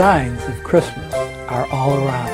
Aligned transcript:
signs 0.00 0.42
of 0.48 0.64
Christmas 0.64 1.12
are 1.46 1.66
all 1.70 1.92
around. 1.92 2.30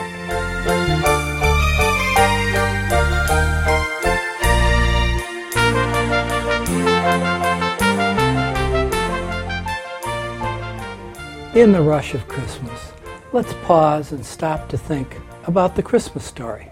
In 11.56 11.72
the 11.72 11.82
rush 11.82 12.14
of 12.14 12.28
Christmas, 12.28 12.92
let's 13.32 13.52
pause 13.64 14.12
and 14.12 14.24
stop 14.24 14.68
to 14.68 14.78
think 14.78 15.20
about 15.48 15.74
the 15.74 15.82
Christmas 15.82 16.24
story. 16.24 16.70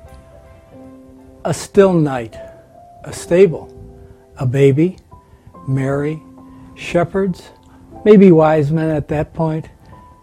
A 1.44 1.52
still 1.52 1.92
night, 1.92 2.36
a 3.02 3.12
stable, 3.12 3.66
a 4.36 4.46
baby, 4.46 4.98
Mary, 5.66 6.22
shepherds, 6.76 7.50
maybe 8.04 8.30
wise 8.30 8.70
men 8.70 8.90
at 8.90 9.08
that 9.08 9.34
point, 9.34 9.68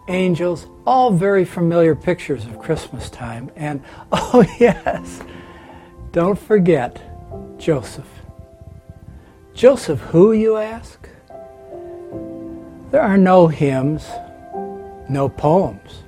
angels, 0.08 0.66
all 0.86 1.12
very 1.12 1.44
familiar 1.44 1.94
pictures 1.94 2.44
of 2.44 2.58
Christmas 2.58 3.08
time. 3.10 3.50
And 3.56 3.82
oh, 4.12 4.44
yes, 4.58 5.20
don't 6.12 6.38
forget 6.38 7.00
Joseph. 7.58 8.08
Joseph, 9.54 10.00
who, 10.00 10.32
you 10.32 10.56
ask? 10.56 11.08
There 12.90 13.02
are 13.02 13.18
no 13.18 13.46
hymns, 13.46 14.06
no 15.08 15.28
poems, 15.28 16.02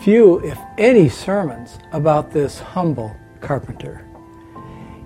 few, 0.00 0.38
if 0.44 0.58
any, 0.78 1.08
sermons 1.08 1.78
about 1.92 2.30
this 2.30 2.58
humble 2.58 3.14
carpenter. 3.40 4.06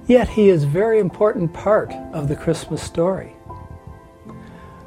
Yet 0.06 0.28
he 0.28 0.48
is 0.48 0.64
a 0.64 0.68
very 0.68 0.98
important 0.98 1.52
part 1.52 1.92
of 2.12 2.28
the 2.28 2.36
Christmas 2.36 2.82
story. 2.82 3.34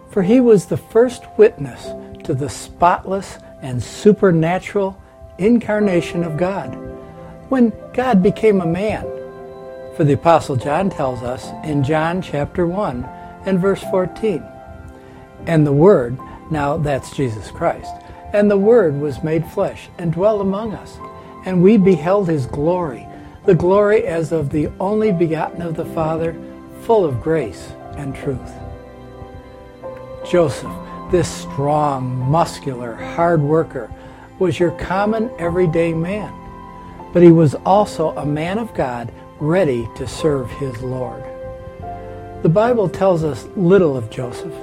For 0.10 0.22
he 0.22 0.40
was 0.40 0.66
the 0.66 0.78
first 0.78 1.24
witness 1.38 1.88
to 2.24 2.34
the 2.34 2.50
spotless 2.50 3.38
and 3.62 3.82
supernatural 3.82 5.02
incarnation 5.38 6.24
of 6.24 6.38
God 6.38 6.74
when 7.50 7.74
God 7.94 8.24
became 8.24 8.62
a 8.62 8.66
man. 8.66 9.04
For 9.96 10.04
the 10.04 10.14
Apostle 10.14 10.56
John 10.56 10.90
tells 10.90 11.22
us 11.22 11.50
in 11.64 11.84
John 11.84 12.22
chapter 12.22 12.66
1 12.66 13.04
and 13.46 13.60
verse 13.60 13.82
14, 13.84 14.44
And 15.46 15.66
the 15.66 15.74
Word 15.74 16.18
now 16.50 16.78
that's 16.78 17.16
Jesus 17.16 17.52
Christ. 17.52 17.94
And 18.34 18.50
the 18.50 18.58
Word 18.58 19.00
was 19.00 19.24
made 19.24 19.46
flesh 19.46 19.90
and 19.98 20.12
dwelt 20.12 20.42
among 20.42 20.74
us. 20.74 20.98
And 21.46 21.62
we 21.62 21.78
beheld 21.78 22.30
his 22.30 22.46
glory, 22.46 23.08
the 23.46 23.56
glory 23.56 24.06
as 24.06 24.32
of 24.32 24.50
the 24.50 24.72
only 24.80 25.12
begotten 25.12 25.62
of 25.62 25.76
the 25.76 25.86
Father, 25.86 26.36
full 26.82 27.06
of 27.06 27.22
grace 27.22 27.72
and 27.98 28.16
truth. 28.16 28.52
Joseph, 30.26 30.72
this 31.12 31.30
strong, 31.30 32.18
muscular, 32.30 32.96
hard 32.96 33.42
worker, 33.42 33.92
was 34.40 34.60
your 34.60 34.72
common 34.72 35.32
everyday 35.40 35.94
man. 35.94 36.34
But 37.14 37.24
he 37.24 37.32
was 37.32 37.56
also 37.66 38.10
a 38.18 38.26
man 38.26 38.58
of 38.58 38.74
God 38.74 39.14
ready 39.40 39.88
to 39.96 40.08
serve 40.08 40.50
his 40.52 40.82
Lord. 40.82 41.24
The 42.42 42.50
Bible 42.50 42.90
tells 42.90 43.24
us 43.24 43.48
little 43.56 43.96
of 43.96 44.10
Joseph. 44.10 44.54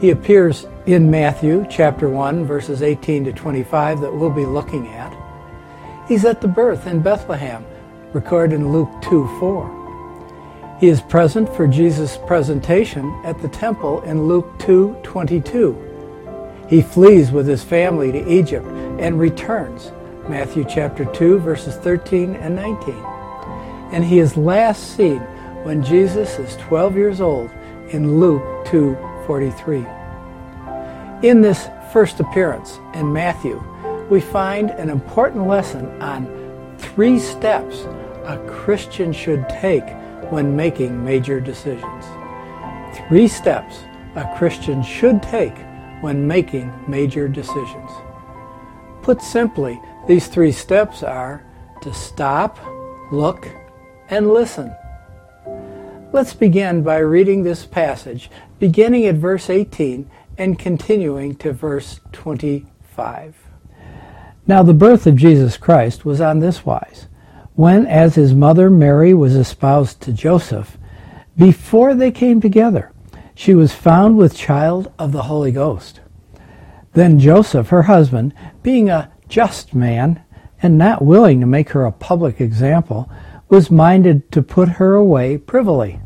He 0.00 0.10
appears 0.10 0.66
in 0.86 1.10
Matthew 1.10 1.66
chapter 1.70 2.08
1 2.08 2.44
verses 2.44 2.82
18 2.82 3.24
to 3.24 3.32
25 3.32 4.00
that 4.02 4.14
we'll 4.14 4.30
be 4.30 4.44
looking 4.44 4.88
at. 4.88 5.16
He's 6.06 6.24
at 6.24 6.40
the 6.40 6.48
birth 6.48 6.86
in 6.86 7.00
Bethlehem, 7.00 7.64
recorded 8.12 8.56
in 8.56 8.70
Luke 8.70 8.90
2 9.02 9.26
4. 9.40 9.85
He 10.78 10.88
is 10.88 11.00
present 11.00 11.48
for 11.56 11.66
Jesus' 11.66 12.18
presentation 12.26 13.10
at 13.24 13.40
the 13.40 13.48
temple 13.48 14.02
in 14.02 14.28
Luke 14.28 14.58
2:22. 14.58 15.74
He 16.68 16.82
flees 16.82 17.32
with 17.32 17.46
his 17.46 17.62
family 17.62 18.12
to 18.12 18.28
Egypt 18.28 18.66
and 18.98 19.18
returns, 19.18 19.90
Matthew 20.28 20.64
chapter 20.68 21.06
2 21.06 21.38
verses 21.38 21.76
13 21.76 22.34
and 22.34 22.54
19. 22.54 22.94
And 23.90 24.04
he 24.04 24.18
is 24.18 24.36
last 24.36 24.96
seen 24.96 25.20
when 25.62 25.82
Jesus 25.82 26.38
is 26.38 26.56
12 26.56 26.94
years 26.94 27.22
old 27.22 27.48
in 27.88 28.20
Luke 28.20 28.42
2:43. 28.66 29.86
In 31.22 31.40
this 31.40 31.70
first 31.90 32.20
appearance 32.20 32.78
in 32.92 33.10
Matthew, 33.10 33.62
we 34.10 34.20
find 34.20 34.70
an 34.72 34.90
important 34.90 35.46
lesson 35.46 35.88
on 36.02 36.28
three 36.76 37.18
steps 37.18 37.86
a 38.26 38.36
Christian 38.46 39.12
should 39.12 39.48
take 39.48 39.86
when 40.30 40.56
making 40.56 41.04
major 41.04 41.40
decisions. 41.40 42.04
Three 43.08 43.28
steps 43.28 43.80
a 44.16 44.34
Christian 44.36 44.82
should 44.82 45.22
take 45.22 45.56
when 46.00 46.26
making 46.26 46.72
major 46.88 47.28
decisions. 47.28 47.90
Put 49.02 49.22
simply, 49.22 49.80
these 50.08 50.26
three 50.26 50.52
steps 50.52 51.02
are 51.02 51.44
to 51.82 51.92
stop, 51.92 52.58
look, 53.12 53.48
and 54.08 54.32
listen. 54.32 54.74
Let's 56.12 56.32
begin 56.32 56.82
by 56.82 56.98
reading 56.98 57.42
this 57.42 57.66
passage, 57.66 58.30
beginning 58.58 59.04
at 59.06 59.16
verse 59.16 59.50
18 59.50 60.10
and 60.38 60.58
continuing 60.58 61.36
to 61.36 61.52
verse 61.52 62.00
25. 62.12 63.36
Now 64.46 64.62
the 64.62 64.74
birth 64.74 65.06
of 65.06 65.16
Jesus 65.16 65.56
Christ 65.56 66.04
was 66.04 66.20
on 66.20 66.40
this 66.40 66.64
wise. 66.64 67.08
When, 67.56 67.86
as 67.86 68.14
his 68.14 68.34
mother 68.34 68.68
Mary 68.68 69.14
was 69.14 69.34
espoused 69.34 70.02
to 70.02 70.12
Joseph, 70.12 70.76
before 71.38 71.94
they 71.94 72.10
came 72.10 72.38
together, 72.40 72.92
she 73.34 73.54
was 73.54 73.72
found 73.72 74.18
with 74.18 74.36
child 74.36 74.92
of 74.98 75.12
the 75.12 75.24
Holy 75.24 75.52
Ghost. 75.52 76.00
Then 76.92 77.18
Joseph, 77.18 77.70
her 77.70 77.84
husband, 77.84 78.34
being 78.62 78.90
a 78.90 79.10
just 79.28 79.74
man, 79.74 80.22
and 80.62 80.76
not 80.76 81.02
willing 81.02 81.40
to 81.40 81.46
make 81.46 81.70
her 81.70 81.86
a 81.86 81.92
public 81.92 82.42
example, 82.42 83.10
was 83.48 83.70
minded 83.70 84.30
to 84.32 84.42
put 84.42 84.68
her 84.68 84.94
away 84.94 85.38
privily. 85.38 86.00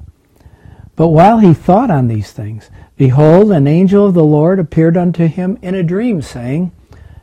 But 0.95 1.09
while 1.09 1.39
he 1.39 1.55
thought 1.55 1.91
on 1.91 2.07
these 2.07 2.31
things, 2.31 2.71
behold, 2.97 3.51
an 3.51 3.67
angel 3.67 4.07
of 4.07 4.15
the 4.15 4.25
Lord 4.25 4.61
appeared 4.61 4.97
unto 4.97 5.27
him 5.27 5.59
in 5.63 5.75
a 5.75 5.83
dream, 5.83 6.23
saying, 6.23 6.71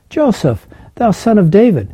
Joseph, 0.09 0.67
thou 0.95 1.11
son 1.11 1.37
of 1.37 1.51
David, 1.51 1.93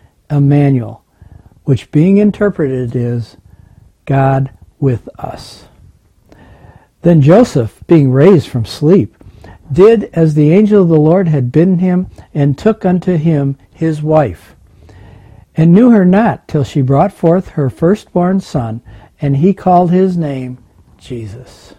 Emmanuel, 0.31 1.03
which 1.65 1.91
being 1.91 2.17
interpreted 2.17 2.95
is 2.95 3.37
God 4.05 4.51
with 4.79 5.07
us. 5.19 5.65
Then 7.01 7.21
Joseph, 7.21 7.83
being 7.87 8.11
raised 8.11 8.47
from 8.47 8.65
sleep, 8.65 9.15
did 9.71 10.05
as 10.13 10.33
the 10.33 10.51
angel 10.51 10.83
of 10.83 10.89
the 10.89 10.97
Lord 10.97 11.27
had 11.27 11.51
bidden 11.51 11.79
him, 11.79 12.07
and 12.33 12.57
took 12.57 12.85
unto 12.85 13.17
him 13.17 13.57
his 13.73 14.01
wife 14.01 14.55
and 15.55 15.73
knew 15.73 15.91
her 15.91 16.05
not 16.05 16.47
till 16.47 16.63
she 16.63 16.81
brought 16.81 17.11
forth 17.11 17.49
her 17.49 17.69
firstborn 17.69 18.39
son, 18.39 18.81
and 19.19 19.37
he 19.37 19.53
called 19.53 19.91
his 19.91 20.17
name 20.17 20.63
Jesus. 20.97 21.73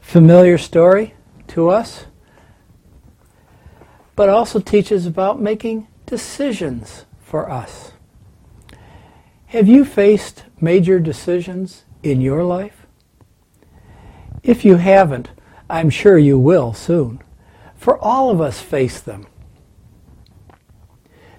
Familiar 0.00 0.58
story 0.58 1.14
to 1.48 1.68
us, 1.68 2.06
but 4.16 4.28
also 4.28 4.58
teaches 4.58 5.06
about 5.06 5.40
making 5.40 5.86
decisions 6.06 7.06
for 7.30 7.48
us. 7.48 7.92
Have 9.46 9.68
you 9.68 9.84
faced 9.84 10.42
major 10.60 10.98
decisions 10.98 11.84
in 12.02 12.20
your 12.20 12.42
life? 12.42 12.88
If 14.42 14.64
you 14.64 14.76
haven't, 14.76 15.30
I'm 15.68 15.90
sure 15.90 16.18
you 16.18 16.40
will 16.40 16.72
soon. 16.72 17.22
For 17.76 17.96
all 17.98 18.30
of 18.30 18.40
us 18.40 18.60
face 18.60 19.00
them. 19.00 19.28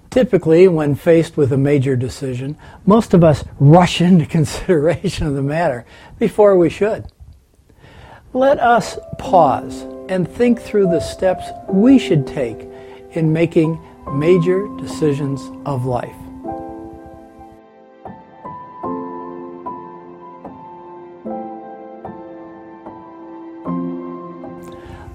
Typically, 0.09 0.65
when 0.69 0.95
faced 0.95 1.35
with 1.35 1.51
a 1.51 1.57
major 1.57 1.97
decision, 1.97 2.57
most 2.85 3.13
of 3.13 3.21
us 3.21 3.43
rush 3.59 3.99
into 3.99 4.25
consideration 4.37 5.27
of 5.27 5.35
the 5.35 5.41
matter 5.41 5.85
before 6.17 6.55
we 6.55 6.69
should. 6.69 7.11
Let 8.31 8.61
us 8.61 8.97
pause 9.19 9.81
and 10.07 10.25
think 10.25 10.61
through 10.61 10.87
the 10.87 11.01
steps 11.01 11.47
we 11.67 11.99
should 11.99 12.25
take 12.25 12.65
in 13.11 13.33
making 13.33 13.77
major 14.13 14.67
decisions 14.77 15.51
of 15.65 15.85
life. 15.85 16.15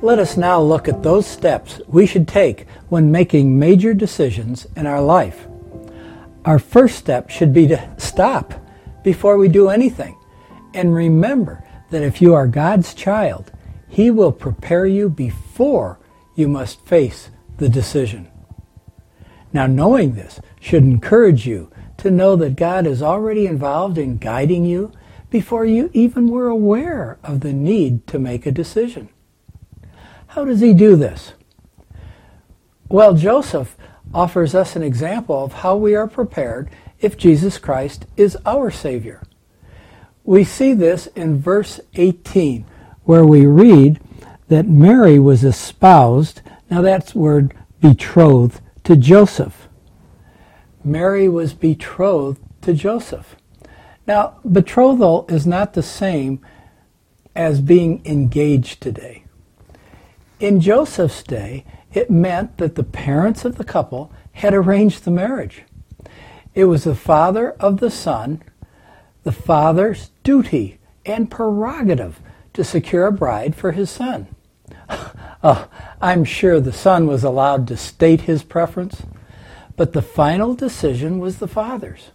Let 0.02 0.18
us 0.20 0.36
now 0.36 0.60
look 0.60 0.86
at 0.86 1.02
those 1.02 1.26
steps 1.26 1.80
we 1.88 2.06
should 2.06 2.28
take 2.28 2.68
when 2.88 3.10
making 3.10 3.58
major 3.58 3.92
decisions 3.92 4.66
in 4.76 4.86
our 4.86 5.02
life. 5.02 5.48
Our 6.44 6.60
first 6.60 6.96
step 6.96 7.28
should 7.28 7.52
be 7.52 7.66
to 7.66 7.90
stop 7.98 8.54
before 9.02 9.36
we 9.36 9.48
do 9.48 9.68
anything 9.68 10.16
and 10.74 10.94
remember 10.94 11.64
that 11.90 12.02
if 12.02 12.20
you 12.20 12.34
are 12.34 12.46
God's 12.46 12.94
child, 12.94 13.50
He 13.88 14.10
will 14.10 14.32
prepare 14.32 14.86
you 14.86 15.08
before 15.08 15.98
you 16.34 16.46
must 16.46 16.84
face 16.86 17.30
the 17.56 17.68
decision. 17.68 18.30
Now, 19.56 19.66
knowing 19.66 20.12
this 20.12 20.38
should 20.60 20.82
encourage 20.82 21.46
you 21.46 21.70
to 21.96 22.10
know 22.10 22.36
that 22.36 22.56
God 22.56 22.86
is 22.86 23.00
already 23.00 23.46
involved 23.46 23.96
in 23.96 24.18
guiding 24.18 24.66
you 24.66 24.92
before 25.30 25.64
you 25.64 25.88
even 25.94 26.28
were 26.28 26.48
aware 26.48 27.18
of 27.24 27.40
the 27.40 27.54
need 27.54 28.06
to 28.08 28.18
make 28.18 28.44
a 28.44 28.52
decision. 28.52 29.08
How 30.26 30.44
does 30.44 30.60
he 30.60 30.74
do 30.74 30.94
this? 30.94 31.32
Well, 32.90 33.14
Joseph 33.14 33.78
offers 34.12 34.54
us 34.54 34.76
an 34.76 34.82
example 34.82 35.44
of 35.44 35.54
how 35.54 35.74
we 35.74 35.94
are 35.94 36.06
prepared 36.06 36.68
if 37.00 37.16
Jesus 37.16 37.56
Christ 37.56 38.04
is 38.14 38.36
our 38.44 38.70
Savior. 38.70 39.22
We 40.22 40.44
see 40.44 40.74
this 40.74 41.06
in 41.16 41.40
verse 41.40 41.80
18, 41.94 42.66
where 43.04 43.24
we 43.24 43.46
read 43.46 44.00
that 44.48 44.68
Mary 44.68 45.18
was 45.18 45.44
espoused, 45.44 46.42
now 46.70 46.82
that's 46.82 47.14
word 47.14 47.54
betrothed, 47.80 48.60
to 48.86 48.94
Joseph. 48.94 49.66
Mary 50.84 51.28
was 51.28 51.54
betrothed 51.54 52.40
to 52.60 52.72
Joseph. 52.72 53.34
Now, 54.06 54.38
betrothal 54.44 55.26
is 55.28 55.44
not 55.44 55.72
the 55.72 55.82
same 55.82 56.38
as 57.34 57.60
being 57.60 58.00
engaged 58.04 58.80
today. 58.80 59.24
In 60.38 60.60
Joseph's 60.60 61.24
day, 61.24 61.64
it 61.92 62.12
meant 62.12 62.58
that 62.58 62.76
the 62.76 62.84
parents 62.84 63.44
of 63.44 63.56
the 63.56 63.64
couple 63.64 64.12
had 64.34 64.54
arranged 64.54 65.02
the 65.02 65.10
marriage. 65.10 65.64
It 66.54 66.66
was 66.66 66.84
the 66.84 66.94
father 66.94 67.56
of 67.58 67.80
the 67.80 67.90
son, 67.90 68.40
the 69.24 69.32
father's 69.32 70.12
duty 70.22 70.78
and 71.04 71.28
prerogative 71.28 72.20
to 72.52 72.62
secure 72.62 73.08
a 73.08 73.12
bride 73.12 73.56
for 73.56 73.72
his 73.72 73.90
son. 73.90 74.28
Oh, 75.46 75.68
I'm 76.00 76.24
sure 76.24 76.58
the 76.58 76.72
son 76.72 77.06
was 77.06 77.22
allowed 77.22 77.68
to 77.68 77.76
state 77.76 78.22
his 78.22 78.42
preference, 78.42 79.02
but 79.76 79.92
the 79.92 80.02
final 80.02 80.54
decision 80.54 81.20
was 81.20 81.38
the 81.38 81.46
father's. 81.46 82.10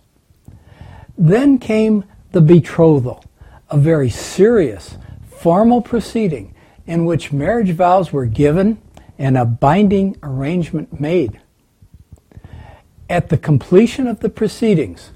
Then 1.17 1.57
came 1.57 2.03
the 2.33 2.41
betrothal, 2.41 3.23
a 3.69 3.77
very 3.77 4.09
serious, 4.09 4.97
formal 5.29 5.81
proceeding 5.81 6.53
in 6.85 7.05
which 7.05 7.31
marriage 7.31 7.71
vows 7.71 8.11
were 8.11 8.25
given 8.25 8.81
and 9.17 9.37
a 9.37 9.45
binding 9.45 10.17
arrangement 10.23 10.99
made. 10.99 11.39
At 13.09 13.29
the 13.29 13.37
completion 13.37 14.07
of 14.07 14.19
the 14.19 14.29
proceedings, 14.29 15.11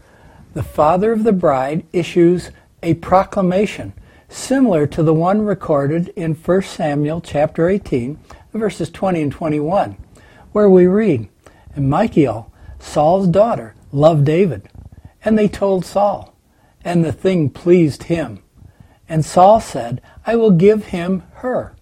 the 0.54 0.64
father 0.64 1.12
of 1.12 1.26
the 1.26 1.34
bride 1.34 1.86
issues 1.92 2.52
a 2.82 2.94
proclamation 2.94 3.92
similar 4.30 4.88
to 4.88 5.04
the 5.04 5.14
one 5.14 5.42
recorded 5.42 6.10
in 6.10 6.34
1 6.34 6.62
Samuel 6.64 7.22
chapter 7.22 7.70
18, 7.70 8.20
verses 8.54 8.90
20 8.90 9.22
and 9.22 9.32
21, 9.32 9.98
where 10.52 10.70
we 10.70 10.88
read, 10.88 11.28
And 11.76 11.90
Michal, 11.90 12.52
Saul's 12.80 13.28
daughter, 13.28 13.76
loved 13.92 14.26
David, 14.26 14.70
and 15.24 15.38
they 15.38 15.48
told 15.48 15.86
Saul, 15.86 16.36
and 16.84 17.04
the 17.04 17.12
thing 17.12 17.50
pleased 17.50 18.04
him. 18.04 18.44
And 19.08 19.24
Saul 19.24 19.60
said, 19.60 20.02
I 20.26 20.36
will 20.36 20.52
give 20.52 20.88
him 20.88 21.24
her. 21.36 21.76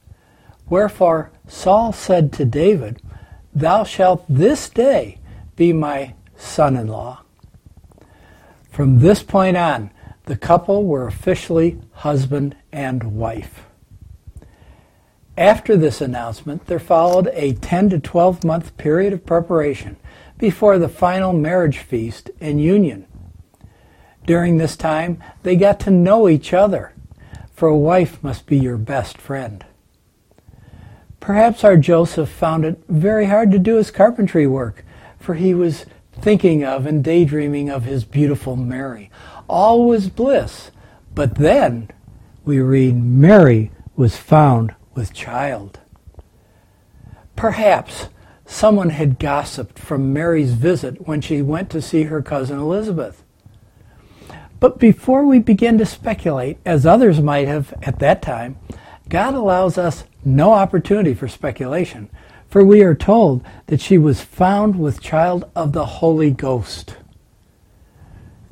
Wherefore 0.70 1.32
Saul 1.48 1.94
said 1.94 2.34
to 2.34 2.46
David, 2.46 3.02
Thou 3.54 3.84
shalt 3.84 4.26
this 4.28 4.70
day 4.70 5.20
be 5.56 5.74
my 5.74 6.16
son 6.36 6.76
in 6.76 6.88
law. 6.88 7.22
From 8.72 9.00
this 9.00 9.22
point 9.22 9.56
on, 9.56 9.92
the 10.26 10.38
couple 10.38 10.86
were 10.86 11.08
officially 11.08 11.80
husband 11.92 12.56
and 12.72 13.16
wife. 13.16 13.66
After 15.38 15.76
this 15.76 16.00
announcement, 16.00 16.68
there 16.68 16.80
followed 16.80 17.30
a 17.34 17.54
10 17.54 17.90
to 17.90 18.00
12 18.00 18.44
month 18.44 18.78
period 18.78 19.14
of 19.14 19.26
preparation 19.26 19.98
before 20.38 20.78
the 20.78 20.90
final 20.90 21.34
marriage 21.34 21.80
feast 21.80 22.30
and 22.40 22.62
union. 22.62 23.08
During 24.26 24.58
this 24.58 24.78
time, 24.78 25.22
they 25.42 25.56
got 25.56 25.80
to 25.82 25.92
know 25.92 26.30
each 26.30 26.54
other, 26.54 26.94
for 27.54 27.68
a 27.68 27.78
wife 27.78 28.24
must 28.24 28.46
be 28.46 28.58
your 28.58 28.78
best 28.78 29.18
friend. 29.18 29.66
Perhaps 31.20 31.64
our 31.64 31.78
Joseph 31.78 32.30
found 32.30 32.64
it 32.64 32.82
very 32.88 33.26
hard 33.26 33.52
to 33.52 33.60
do 33.60 33.76
his 33.76 33.92
carpentry 33.92 34.46
work, 34.46 34.86
for 35.20 35.34
he 35.34 35.54
was 35.54 35.86
thinking 36.12 36.64
of 36.64 36.86
and 36.86 37.04
daydreaming 37.04 37.70
of 37.70 37.86
his 37.86 38.06
beautiful 38.06 38.56
Mary. 38.56 39.10
All 39.48 39.88
was 39.88 40.10
bliss, 40.10 40.72
but 41.14 41.36
then 41.36 41.90
we 42.46 42.60
read 42.60 42.96
Mary 42.96 43.72
was 43.96 44.18
found 44.18 44.74
with 44.96 45.14
child. 45.14 45.80
Perhaps 47.36 48.10
someone 48.46 48.90
had 48.90 49.20
gossiped 49.20 49.80
from 49.80 50.14
Mary's 50.14 50.54
visit 50.54 51.08
when 51.08 51.22
she 51.22 51.42
went 51.42 51.70
to 51.72 51.82
see 51.82 52.04
her 52.04 52.22
cousin 52.22 52.60
Elizabeth. 52.60 53.24
But 54.60 54.80
before 54.80 55.26
we 55.26 55.40
begin 55.40 55.78
to 55.80 55.86
speculate, 55.86 56.58
as 56.66 56.86
others 56.86 57.20
might 57.20 57.48
have 57.48 57.74
at 57.84 58.00
that 58.00 58.22
time, 58.22 58.58
God 59.10 59.34
allows 59.34 59.78
us 59.78 60.06
no 60.24 60.54
opportunity 60.54 61.14
for 61.14 61.28
speculation, 61.28 62.10
for 62.48 62.64
we 62.64 62.82
are 62.82 62.96
told 62.96 63.44
that 63.68 63.82
she 63.82 63.98
was 63.98 64.22
found 64.22 64.80
with 64.80 65.02
child 65.02 65.50
of 65.56 65.74
the 65.74 65.86
Holy 65.86 66.32
Ghost. 66.32 66.96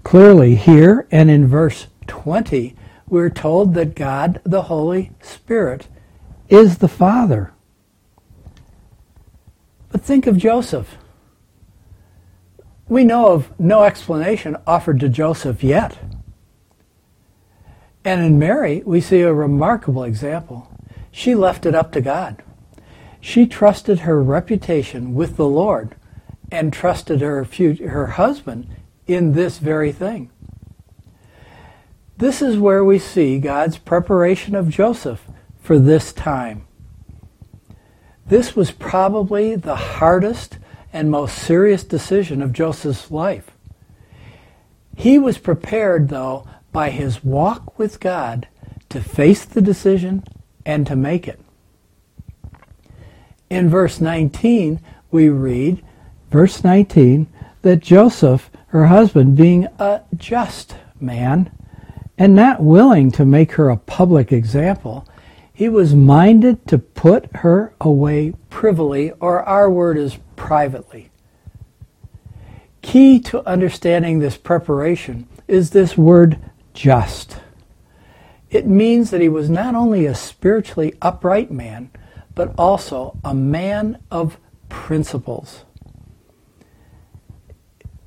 Clearly, 0.03 0.55
here 0.55 1.07
and 1.11 1.29
in 1.29 1.47
verse 1.47 1.87
20, 2.07 2.75
we're 3.07 3.29
told 3.29 3.73
that 3.75 3.95
God, 3.95 4.41
the 4.43 4.63
Holy 4.63 5.11
Spirit, 5.21 5.87
is 6.49 6.77
the 6.77 6.87
Father. 6.87 7.53
But 9.91 10.01
think 10.01 10.27
of 10.27 10.37
Joseph. 10.37 10.97
We 12.87 13.03
know 13.03 13.31
of 13.33 13.57
no 13.59 13.83
explanation 13.83 14.57
offered 14.67 14.99
to 15.01 15.09
Joseph 15.09 15.63
yet. 15.63 15.97
And 18.03 18.25
in 18.25 18.39
Mary, 18.39 18.81
we 18.85 18.99
see 18.99 19.21
a 19.21 19.33
remarkable 19.33 20.03
example. 20.03 20.69
She 21.11 21.35
left 21.35 21.65
it 21.65 21.75
up 21.75 21.91
to 21.91 22.01
God. 22.01 22.41
She 23.19 23.45
trusted 23.45 23.99
her 23.99 24.21
reputation 24.21 25.13
with 25.13 25.37
the 25.37 25.45
Lord 25.45 25.95
and 26.51 26.73
trusted 26.73 27.21
her, 27.21 27.43
her 27.43 28.07
husband 28.07 28.67
in 29.07 29.33
this 29.33 29.57
very 29.57 29.91
thing. 29.91 30.29
This 32.17 32.41
is 32.41 32.57
where 32.57 32.85
we 32.85 32.99
see 32.99 33.39
God's 33.39 33.77
preparation 33.77 34.53
of 34.55 34.69
Joseph 34.69 35.25
for 35.59 35.79
this 35.79 36.13
time. 36.13 36.67
This 38.27 38.55
was 38.55 38.71
probably 38.71 39.55
the 39.55 39.75
hardest 39.75 40.57
and 40.93 41.09
most 41.09 41.37
serious 41.37 41.83
decision 41.83 42.41
of 42.41 42.53
Joseph's 42.53 43.09
life. 43.11 43.51
He 44.95 45.17
was 45.17 45.37
prepared, 45.37 46.09
though, 46.09 46.47
by 46.71 46.91
his 46.91 47.23
walk 47.23 47.77
with 47.79 47.99
God 47.99 48.47
to 48.89 49.01
face 49.01 49.45
the 49.45 49.61
decision 49.61 50.23
and 50.65 50.85
to 50.87 50.95
make 50.95 51.27
it. 51.27 51.39
In 53.49 53.69
verse 53.69 53.99
19, 53.99 54.79
we 55.09 55.29
read, 55.29 55.83
verse 56.29 56.63
19, 56.63 57.27
that 57.61 57.79
Joseph, 57.79 58.49
her 58.67 58.87
husband, 58.87 59.35
being 59.35 59.67
a 59.79 60.01
just 60.15 60.75
man 60.99 61.51
and 62.17 62.35
not 62.35 62.61
willing 62.61 63.11
to 63.11 63.25
make 63.25 63.53
her 63.53 63.69
a 63.69 63.77
public 63.77 64.31
example, 64.31 65.07
he 65.53 65.69
was 65.69 65.93
minded 65.93 66.67
to 66.67 66.77
put 66.77 67.35
her 67.37 67.73
away 67.79 68.33
privily, 68.49 69.11
or 69.19 69.43
our 69.43 69.69
word 69.69 69.97
is 69.97 70.17
privately. 70.35 71.11
Key 72.81 73.19
to 73.19 73.47
understanding 73.47 74.19
this 74.19 74.37
preparation 74.37 75.27
is 75.47 75.69
this 75.69 75.97
word 75.97 76.39
just. 76.73 77.37
It 78.49 78.65
means 78.65 79.11
that 79.11 79.21
he 79.21 79.29
was 79.29 79.49
not 79.49 79.75
only 79.75 80.05
a 80.05 80.15
spiritually 80.15 80.95
upright 81.01 81.51
man, 81.51 81.91
but 82.33 82.53
also 82.57 83.17
a 83.23 83.33
man 83.33 84.01
of 84.09 84.37
principles. 84.67 85.63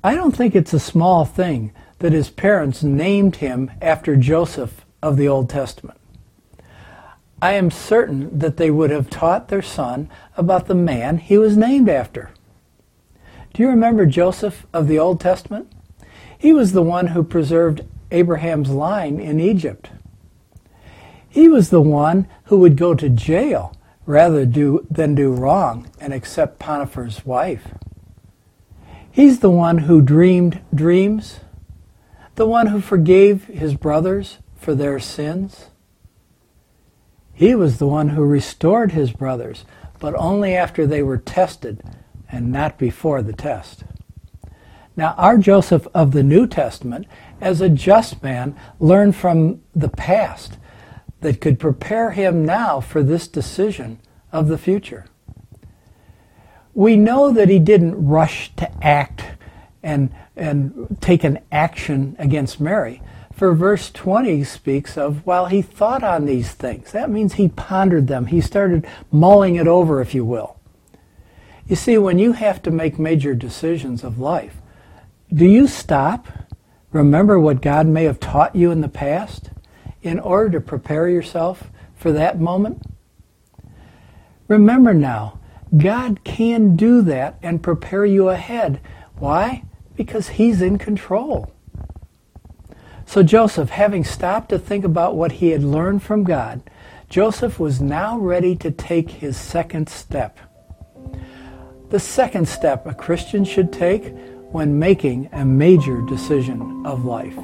I 0.05 0.13
don't 0.13 0.37
think 0.37 0.53
it's 0.53 0.71
a 0.71 0.79
small 0.79 1.25
thing 1.25 1.73
that 1.97 2.13
his 2.13 2.29
parents 2.29 2.83
named 2.83 3.37
him 3.37 3.71
after 3.81 4.15
Joseph 4.15 4.85
of 5.01 5.17
the 5.17 5.27
Old 5.27 5.49
Testament. 5.49 5.99
I 7.41 7.53
am 7.53 7.71
certain 7.71 8.37
that 8.37 8.57
they 8.57 8.69
would 8.69 8.91
have 8.91 9.09
taught 9.09 9.47
their 9.47 9.63
son 9.63 10.11
about 10.37 10.67
the 10.67 10.75
man 10.75 11.17
he 11.17 11.39
was 11.39 11.57
named 11.57 11.89
after. 11.89 12.29
Do 13.55 13.63
you 13.63 13.69
remember 13.69 14.05
Joseph 14.05 14.67
of 14.71 14.87
the 14.87 14.99
Old 14.99 15.19
Testament? 15.19 15.73
He 16.37 16.53
was 16.53 16.73
the 16.73 16.83
one 16.83 17.07
who 17.07 17.23
preserved 17.23 17.81
Abraham's 18.11 18.69
line 18.69 19.19
in 19.19 19.39
Egypt. 19.39 19.89
He 21.27 21.49
was 21.49 21.71
the 21.71 21.81
one 21.81 22.27
who 22.43 22.59
would 22.59 22.77
go 22.77 22.93
to 22.93 23.09
jail 23.09 23.75
rather 24.05 24.45
do, 24.45 24.85
than 24.87 25.15
do 25.15 25.31
wrong 25.31 25.89
and 25.99 26.13
accept 26.13 26.59
Potiphar's 26.59 27.25
wife. 27.25 27.69
He's 29.15 29.39
the 29.39 29.49
one 29.49 29.77
who 29.77 30.01
dreamed 30.01 30.59
dreams, 30.73 31.39
the 32.35 32.45
one 32.45 32.67
who 32.67 32.81
forgave 32.81 33.45
his 33.45 33.73
brothers 33.73 34.39
for 34.57 34.75
their 34.75 34.99
sins. 34.99 35.67
He 37.31 37.55
was 37.55 37.77
the 37.77 37.87
one 37.87 38.09
who 38.09 38.25
restored 38.25 38.91
his 38.91 39.13
brothers, 39.13 39.63
but 39.99 40.15
only 40.15 40.53
after 40.53 40.85
they 40.85 41.01
were 41.01 41.17
tested 41.17 41.81
and 42.29 42.51
not 42.51 42.77
before 42.77 43.21
the 43.21 43.31
test. 43.31 43.85
Now, 44.97 45.15
our 45.17 45.37
Joseph 45.37 45.87
of 45.93 46.11
the 46.11 46.21
New 46.21 46.45
Testament, 46.45 47.07
as 47.39 47.61
a 47.61 47.69
just 47.69 48.21
man, 48.21 48.53
learned 48.81 49.15
from 49.15 49.61
the 49.73 49.87
past 49.87 50.57
that 51.21 51.39
could 51.39 51.57
prepare 51.57 52.11
him 52.11 52.43
now 52.43 52.81
for 52.81 53.01
this 53.01 53.29
decision 53.29 53.97
of 54.33 54.49
the 54.49 54.57
future. 54.57 55.05
We 56.75 56.97
know 56.97 57.31
that 57.31 57.49
he 57.49 57.57
didn't 57.57 58.05
rush 58.05 58.51
to 58.57 58.69
act 58.85 59.23
and, 59.81 60.13
and 60.35 60.97
take 61.01 61.23
an 61.23 61.39
action 61.51 62.15
against 62.19 62.59
Mary. 62.59 63.01
For 63.33 63.53
verse 63.53 63.89
20 63.91 64.43
speaks 64.43 64.97
of, 64.97 65.25
while 65.25 65.47
he 65.47 65.61
thought 65.61 66.03
on 66.03 66.25
these 66.25 66.51
things. 66.51 66.91
That 66.91 67.09
means 67.09 67.33
he 67.33 67.47
pondered 67.47 68.07
them. 68.07 68.27
He 68.27 68.41
started 68.41 68.85
mulling 69.11 69.55
it 69.55 69.67
over, 69.67 70.01
if 70.01 70.13
you 70.13 70.23
will. 70.23 70.59
You 71.67 71.75
see, 71.75 71.97
when 71.97 72.19
you 72.19 72.33
have 72.33 72.61
to 72.63 72.71
make 72.71 72.99
major 72.99 73.33
decisions 73.33 74.03
of 74.03 74.19
life, 74.19 74.57
do 75.33 75.45
you 75.45 75.67
stop, 75.67 76.27
remember 76.91 77.39
what 77.39 77.61
God 77.61 77.87
may 77.87 78.03
have 78.03 78.19
taught 78.19 78.55
you 78.55 78.71
in 78.71 78.81
the 78.81 78.87
past, 78.87 79.49
in 80.01 80.19
order 80.19 80.51
to 80.51 80.61
prepare 80.61 81.09
yourself 81.09 81.71
for 81.95 82.11
that 82.11 82.39
moment? 82.39 82.83
Remember 84.47 84.93
now, 84.93 85.39
God 85.75 86.23
can 86.23 86.75
do 86.75 87.01
that 87.03 87.37
and 87.41 87.63
prepare 87.63 88.05
you 88.05 88.29
ahead. 88.29 88.79
Why? 89.17 89.63
Because 89.95 90.29
He's 90.29 90.61
in 90.61 90.77
control. 90.77 91.51
So 93.05 93.23
Joseph, 93.23 93.69
having 93.69 94.03
stopped 94.03 94.49
to 94.49 94.59
think 94.59 94.83
about 94.83 95.15
what 95.15 95.33
he 95.33 95.49
had 95.49 95.63
learned 95.63 96.03
from 96.03 96.23
God, 96.23 96.61
Joseph 97.07 97.59
was 97.59 97.79
now 97.79 98.17
ready 98.17 98.55
to 98.57 98.71
take 98.71 99.09
his 99.09 99.37
second 99.37 99.87
step. 99.87 100.39
The 101.91 101.99
second 101.99 102.47
step 102.47 102.85
a 102.87 102.93
Christian 102.93 103.45
should 103.45 103.71
take 103.71 104.11
when 104.51 104.79
making 104.79 105.29
a 105.31 105.45
major 105.45 106.01
decision 106.01 106.83
of 106.85 107.05
life. 107.05 107.37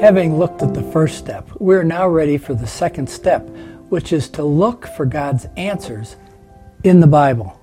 Having 0.00 0.38
looked 0.38 0.62
at 0.62 0.74
the 0.74 0.92
first 0.92 1.18
step, 1.18 1.50
we're 1.58 1.82
now 1.82 2.06
ready 2.06 2.38
for 2.38 2.54
the 2.54 2.68
second 2.68 3.10
step, 3.10 3.48
which 3.88 4.12
is 4.12 4.28
to 4.30 4.44
look 4.44 4.86
for 4.86 5.04
God's 5.04 5.46
answers 5.56 6.14
in 6.84 7.00
the 7.00 7.08
Bible. 7.08 7.58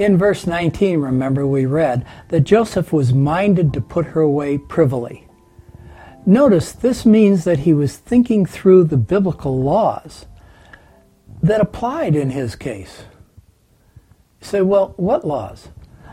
In 0.00 0.18
verse 0.18 0.44
19, 0.44 0.98
remember, 0.98 1.46
we 1.46 1.66
read 1.66 2.04
that 2.30 2.40
Joseph 2.40 2.92
was 2.92 3.14
minded 3.14 3.72
to 3.72 3.80
put 3.80 4.06
her 4.06 4.22
away 4.22 4.58
privily. 4.58 5.28
Notice 6.26 6.72
this 6.72 7.06
means 7.06 7.44
that 7.44 7.60
he 7.60 7.72
was 7.72 7.96
thinking 7.96 8.44
through 8.44 8.82
the 8.82 8.96
biblical 8.96 9.62
laws 9.62 10.26
that 11.44 11.60
applied 11.60 12.16
in 12.16 12.30
his 12.30 12.56
case. 12.56 13.04
You 14.40 14.46
say, 14.48 14.62
well, 14.62 14.94
what 14.96 15.24
laws? 15.24 15.68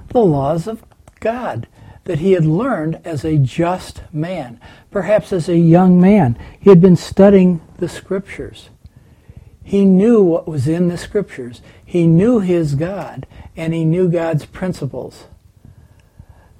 The 0.09 0.19
laws 0.19 0.67
of 0.67 0.83
God 1.19 1.67
that 2.09 2.17
he 2.17 2.31
had 2.31 2.43
learned 2.43 2.99
as 3.05 3.23
a 3.23 3.37
just 3.37 4.01
man. 4.11 4.59
Perhaps 4.89 5.31
as 5.31 5.47
a 5.47 5.59
young 5.59 6.01
man, 6.01 6.35
he 6.59 6.71
had 6.71 6.81
been 6.81 6.95
studying 6.95 7.61
the 7.77 7.87
scriptures. 7.87 8.71
He 9.63 9.85
knew 9.85 10.23
what 10.23 10.47
was 10.47 10.67
in 10.67 10.87
the 10.87 10.97
scriptures. 10.97 11.61
He 11.85 12.07
knew 12.07 12.39
his 12.39 12.73
God, 12.73 13.27
and 13.55 13.75
he 13.75 13.85
knew 13.85 14.09
God's 14.09 14.47
principles. 14.47 15.27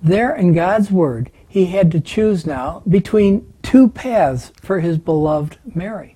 There 0.04 0.36
in 0.36 0.54
God's 0.54 0.92
word, 0.92 1.32
he 1.48 1.66
had 1.66 1.92
to 1.94 2.00
choose 2.00 2.46
now 2.46 2.84
between 2.88 3.52
two 3.64 3.90
paths 3.90 4.52
for 4.62 4.82
his 4.82 5.00
beloved 5.00 5.58
Mary. 5.74 6.16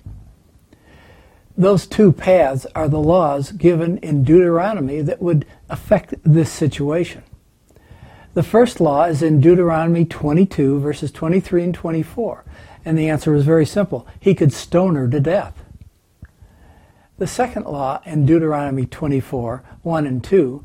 Those 1.58 1.88
two 1.88 2.12
paths 2.12 2.68
are 2.76 2.88
the 2.88 3.00
laws 3.00 3.50
given 3.50 3.98
in 3.98 4.22
Deuteronomy 4.22 5.00
that 5.00 5.20
would 5.20 5.44
affect 5.68 6.14
this 6.22 6.52
situation. 6.52 7.24
The 8.34 8.42
first 8.42 8.80
law 8.80 9.04
is 9.04 9.22
in 9.22 9.40
Deuteronomy 9.40 10.04
22, 10.04 10.80
verses 10.80 11.12
23 11.12 11.62
and 11.62 11.74
24. 11.74 12.44
And 12.84 12.98
the 12.98 13.08
answer 13.08 13.30
was 13.30 13.44
very 13.44 13.64
simple. 13.64 14.08
He 14.18 14.34
could 14.34 14.52
stone 14.52 14.96
her 14.96 15.08
to 15.08 15.20
death. 15.20 15.62
The 17.16 17.28
second 17.28 17.66
law 17.66 18.00
in 18.04 18.26
Deuteronomy 18.26 18.86
24, 18.86 19.62
1 19.82 20.06
and 20.06 20.22
2, 20.22 20.64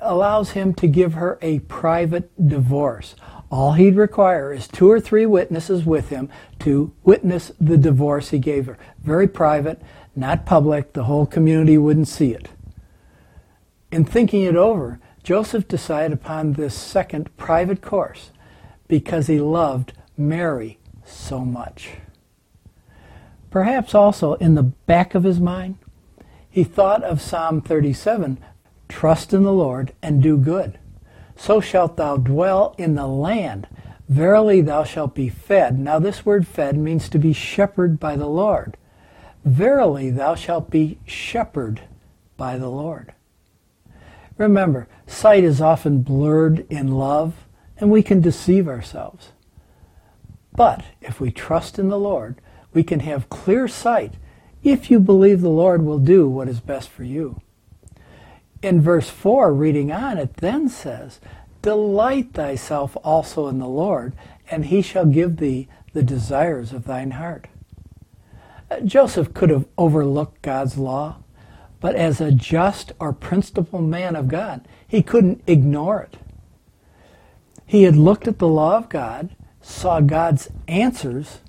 allows 0.00 0.50
him 0.50 0.74
to 0.74 0.88
give 0.88 1.14
her 1.14 1.38
a 1.40 1.60
private 1.60 2.48
divorce. 2.48 3.14
All 3.48 3.74
he'd 3.74 3.94
require 3.94 4.52
is 4.52 4.66
two 4.66 4.90
or 4.90 5.00
three 5.00 5.24
witnesses 5.24 5.84
with 5.84 6.08
him 6.08 6.28
to 6.60 6.92
witness 7.04 7.52
the 7.60 7.78
divorce 7.78 8.30
he 8.30 8.40
gave 8.40 8.66
her. 8.66 8.76
Very 9.04 9.28
private, 9.28 9.80
not 10.16 10.44
public, 10.44 10.94
the 10.94 11.04
whole 11.04 11.26
community 11.26 11.78
wouldn't 11.78 12.08
see 12.08 12.32
it. 12.32 12.48
In 13.92 14.04
thinking 14.04 14.42
it 14.42 14.56
over, 14.56 15.00
Joseph 15.28 15.68
decided 15.68 16.14
upon 16.14 16.54
this 16.54 16.74
second 16.74 17.36
private 17.36 17.82
course 17.82 18.30
because 18.88 19.26
he 19.26 19.38
loved 19.38 19.92
Mary 20.16 20.78
so 21.04 21.40
much. 21.40 21.90
Perhaps 23.50 23.94
also 23.94 24.36
in 24.36 24.54
the 24.54 24.62
back 24.62 25.14
of 25.14 25.24
his 25.24 25.38
mind, 25.38 25.76
he 26.48 26.64
thought 26.64 27.04
of 27.04 27.20
Psalm 27.20 27.60
37 27.60 28.38
Trust 28.88 29.34
in 29.34 29.42
the 29.42 29.52
Lord 29.52 29.92
and 30.00 30.22
do 30.22 30.38
good. 30.38 30.78
So 31.36 31.60
shalt 31.60 31.98
thou 31.98 32.16
dwell 32.16 32.74
in 32.78 32.94
the 32.94 33.06
land. 33.06 33.68
Verily 34.08 34.62
thou 34.62 34.82
shalt 34.82 35.14
be 35.14 35.28
fed. 35.28 35.78
Now, 35.78 35.98
this 35.98 36.24
word 36.24 36.46
fed 36.46 36.78
means 36.78 37.10
to 37.10 37.18
be 37.18 37.34
shepherded 37.34 38.00
by 38.00 38.16
the 38.16 38.28
Lord. 38.28 38.78
Verily 39.44 40.10
thou 40.10 40.34
shalt 40.34 40.70
be 40.70 41.00
shepherded 41.04 41.82
by 42.38 42.56
the 42.56 42.70
Lord. 42.70 43.12
Remember, 44.38 44.88
sight 45.08 45.42
is 45.42 45.60
often 45.60 46.02
blurred 46.02 46.66
in 46.70 46.92
love, 46.92 47.46
and 47.76 47.90
we 47.90 48.02
can 48.02 48.20
deceive 48.20 48.68
ourselves. 48.68 49.32
But 50.54 50.84
if 51.00 51.20
we 51.20 51.30
trust 51.30 51.78
in 51.78 51.88
the 51.88 51.98
Lord, 51.98 52.40
we 52.72 52.82
can 52.82 53.00
have 53.00 53.28
clear 53.28 53.66
sight 53.68 54.14
if 54.62 54.90
you 54.90 55.00
believe 55.00 55.40
the 55.40 55.48
Lord 55.48 55.82
will 55.82 55.98
do 55.98 56.28
what 56.28 56.48
is 56.48 56.60
best 56.60 56.88
for 56.88 57.04
you. 57.04 57.40
In 58.62 58.80
verse 58.80 59.08
4, 59.08 59.54
reading 59.54 59.92
on, 59.92 60.18
it 60.18 60.38
then 60.38 60.68
says, 60.68 61.20
Delight 61.62 62.34
thyself 62.34 62.96
also 63.04 63.46
in 63.46 63.58
the 63.58 63.68
Lord, 63.68 64.14
and 64.50 64.66
he 64.66 64.82
shall 64.82 65.06
give 65.06 65.36
thee 65.36 65.68
the 65.92 66.02
desires 66.02 66.72
of 66.72 66.84
thine 66.84 67.12
heart. 67.12 67.46
Uh, 68.70 68.80
Joseph 68.80 69.32
could 69.32 69.50
have 69.50 69.66
overlooked 69.76 70.42
God's 70.42 70.76
law 70.76 71.16
but 71.80 71.94
as 71.94 72.20
a 72.20 72.32
just 72.32 72.92
or 72.98 73.12
principled 73.12 73.84
man 73.84 74.16
of 74.16 74.28
God, 74.28 74.66
he 74.86 75.02
couldn't 75.02 75.42
ignore 75.46 76.02
it. 76.02 76.16
He 77.66 77.82
had 77.82 77.96
looked 77.96 78.26
at 78.26 78.38
the 78.38 78.48
law 78.48 78.76
of 78.76 78.88
God, 78.88 79.36
saw 79.60 80.00
God's 80.00 80.48
answers, 80.66 81.40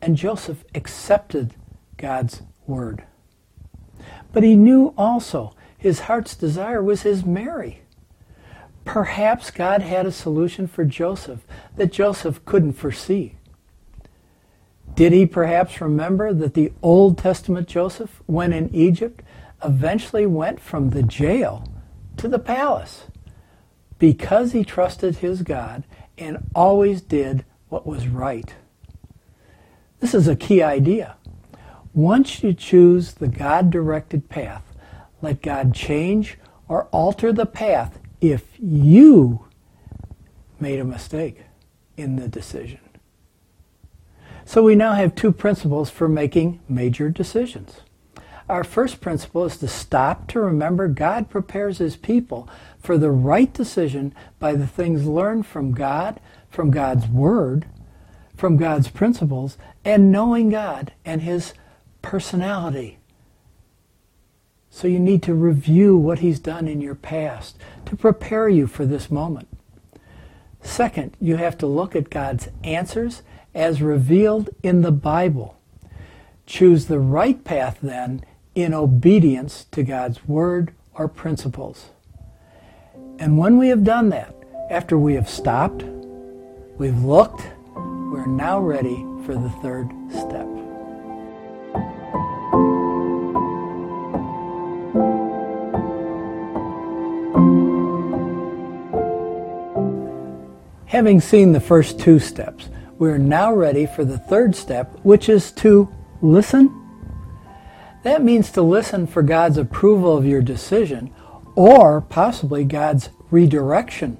and 0.00 0.16
Joseph 0.16 0.64
accepted 0.74 1.54
God's 1.96 2.42
word. 2.66 3.04
But 4.32 4.44
he 4.44 4.54
knew 4.54 4.94
also 4.96 5.54
his 5.76 6.00
heart's 6.00 6.36
desire 6.36 6.82
was 6.82 7.02
his 7.02 7.24
Mary. 7.24 7.82
Perhaps 8.84 9.50
God 9.50 9.82
had 9.82 10.06
a 10.06 10.12
solution 10.12 10.66
for 10.66 10.84
Joseph 10.84 11.40
that 11.76 11.92
Joseph 11.92 12.44
couldn't 12.44 12.74
foresee. 12.74 13.34
Did 14.98 15.12
he 15.12 15.26
perhaps 15.26 15.80
remember 15.80 16.32
that 16.32 16.54
the 16.54 16.72
Old 16.82 17.18
Testament 17.18 17.68
Joseph, 17.68 18.20
when 18.26 18.52
in 18.52 18.68
Egypt, 18.74 19.22
eventually 19.62 20.26
went 20.26 20.58
from 20.58 20.90
the 20.90 21.04
jail 21.04 21.72
to 22.16 22.26
the 22.26 22.40
palace 22.40 23.04
because 24.00 24.50
he 24.50 24.64
trusted 24.64 25.18
his 25.18 25.42
God 25.42 25.84
and 26.18 26.38
always 26.52 27.00
did 27.00 27.44
what 27.68 27.86
was 27.86 28.08
right? 28.08 28.56
This 30.00 30.14
is 30.14 30.26
a 30.26 30.34
key 30.34 30.64
idea. 30.64 31.14
Once 31.94 32.42
you 32.42 32.52
choose 32.52 33.12
the 33.12 33.28
God 33.28 33.70
directed 33.70 34.28
path, 34.28 34.64
let 35.22 35.42
God 35.42 35.74
change 35.74 36.38
or 36.66 36.86
alter 36.86 37.32
the 37.32 37.46
path 37.46 38.00
if 38.20 38.42
you 38.58 39.46
made 40.58 40.80
a 40.80 40.84
mistake 40.84 41.42
in 41.96 42.16
the 42.16 42.26
decision. 42.26 42.80
So 44.48 44.62
we 44.62 44.76
now 44.76 44.94
have 44.94 45.14
two 45.14 45.30
principles 45.30 45.90
for 45.90 46.08
making 46.08 46.60
major 46.70 47.10
decisions. 47.10 47.80
Our 48.48 48.64
first 48.64 48.98
principle 48.98 49.44
is 49.44 49.58
to 49.58 49.68
stop 49.68 50.26
to 50.28 50.40
remember 50.40 50.88
God 50.88 51.28
prepares 51.28 51.76
his 51.76 51.96
people 51.96 52.48
for 52.80 52.96
the 52.96 53.10
right 53.10 53.52
decision 53.52 54.14
by 54.38 54.54
the 54.54 54.66
things 54.66 55.06
learned 55.06 55.46
from 55.46 55.72
God, 55.72 56.18
from 56.48 56.70
God's 56.70 57.06
Word, 57.08 57.66
from 58.38 58.56
God's 58.56 58.88
principles, 58.88 59.58
and 59.84 60.10
knowing 60.10 60.48
God 60.48 60.94
and 61.04 61.20
his 61.20 61.52
personality. 62.00 62.96
So 64.70 64.88
you 64.88 64.98
need 64.98 65.22
to 65.24 65.34
review 65.34 65.98
what 65.98 66.20
he's 66.20 66.40
done 66.40 66.66
in 66.68 66.80
your 66.80 66.94
past 66.94 67.58
to 67.84 67.96
prepare 67.96 68.48
you 68.48 68.66
for 68.66 68.86
this 68.86 69.10
moment. 69.10 69.48
Second, 70.62 71.18
you 71.20 71.36
have 71.36 71.58
to 71.58 71.66
look 71.66 71.94
at 71.94 72.08
God's 72.08 72.48
answers 72.64 73.20
as 73.54 73.82
revealed 73.82 74.50
in 74.62 74.82
the 74.82 74.92
Bible. 74.92 75.56
Choose 76.46 76.86
the 76.86 77.00
right 77.00 77.42
path 77.44 77.78
then 77.82 78.24
in 78.54 78.74
obedience 78.74 79.66
to 79.72 79.82
God's 79.82 80.26
word 80.26 80.72
or 80.94 81.08
principles. 81.08 81.90
And 83.18 83.38
when 83.38 83.58
we 83.58 83.68
have 83.68 83.84
done 83.84 84.10
that, 84.10 84.34
after 84.70 84.98
we 84.98 85.14
have 85.14 85.28
stopped, 85.28 85.82
we've 86.76 87.02
looked, 87.02 87.42
we're 87.74 88.26
now 88.26 88.60
ready 88.60 89.04
for 89.24 89.34
the 89.34 89.50
third 89.62 89.90
step. 90.10 90.46
Having 100.86 101.20
seen 101.20 101.52
the 101.52 101.60
first 101.60 102.00
two 102.00 102.18
steps, 102.18 102.68
we 102.98 103.10
are 103.10 103.18
now 103.18 103.54
ready 103.54 103.86
for 103.86 104.04
the 104.04 104.18
third 104.18 104.54
step, 104.54 104.98
which 105.02 105.28
is 105.28 105.52
to 105.52 105.88
listen. 106.20 106.74
That 108.02 108.22
means 108.22 108.50
to 108.52 108.62
listen 108.62 109.06
for 109.06 109.22
God's 109.22 109.58
approval 109.58 110.16
of 110.16 110.26
your 110.26 110.42
decision 110.42 111.12
or 111.54 112.00
possibly 112.00 112.64
God's 112.64 113.10
redirection. 113.30 114.18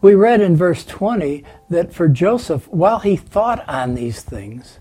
We 0.00 0.14
read 0.14 0.40
in 0.40 0.56
verse 0.56 0.84
20 0.84 1.44
that 1.70 1.92
for 1.92 2.08
Joseph, 2.08 2.68
while 2.68 3.00
he 3.00 3.16
thought 3.16 3.68
on 3.68 3.94
these 3.94 4.22
things, 4.22 4.78